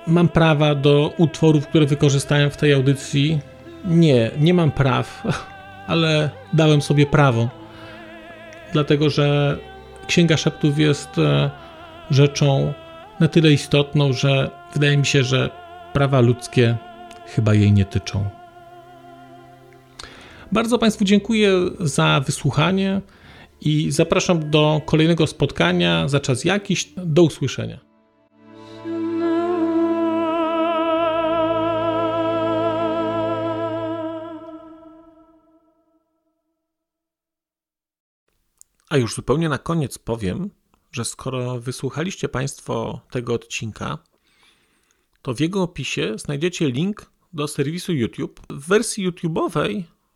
mam 0.08 0.30
prawa 0.30 0.76
do 0.76 1.14
utworów, 1.18 1.68
które 1.68 1.86
wykorzystałem 1.86 2.52
w 2.52 2.58
tej 2.58 2.74
audycji? 2.74 3.40
Nie, 3.86 4.32
nie 4.40 4.54
mam 4.54 4.72
praw, 4.72 5.24
ale 5.88 6.30
dałem 6.54 6.82
sobie 6.82 7.06
prawo, 7.06 7.50
dlatego 8.74 9.10
że 9.10 9.58
Księga 10.08 10.38
Szeptów 10.38 10.80
jest 10.80 11.10
rzeczą 12.12 12.74
na 13.20 13.28
tyle 13.28 13.52
istotną, 13.52 14.14
że 14.14 14.50
wydaje 14.74 14.98
mi 14.98 15.06
się, 15.06 15.24
że 15.24 15.50
prawa 15.94 16.20
ludzkie 16.20 16.78
chyba 17.26 17.54
jej 17.54 17.72
nie 17.72 17.86
tyczą. 17.86 18.38
Bardzo 20.52 20.78
Państwu 20.78 21.06
dziękuję 21.06 21.52
za 21.80 22.22
wysłuchanie 22.26 23.02
i 23.62 23.92
zapraszam 23.92 24.50
do 24.50 24.82
kolejnego 24.86 25.28
spotkania 25.28 26.08
za 26.08 26.20
czas 26.20 26.46
jakiś. 26.46 26.94
Do 26.98 27.24
usłyszenia. 27.24 27.80
A 38.90 38.98
już 38.98 39.16
zupełnie 39.16 39.50
na 39.50 39.58
koniec 39.58 39.98
powiem, 39.98 40.50
że 40.92 41.06
skoro 41.06 41.60
wysłuchaliście 41.60 42.30
Państwo 42.30 43.02
tego 43.12 43.34
odcinka, 43.34 43.98
to 45.22 45.34
w 45.34 45.40
jego 45.40 45.64
opisie 45.64 46.14
znajdziecie 46.18 46.72
link 46.72 47.12
do 47.34 47.48
serwisu 47.48 47.94
YouTube. 47.94 48.40
W 48.50 48.68
wersji 48.68 49.10
YouTube'owej 49.10 49.84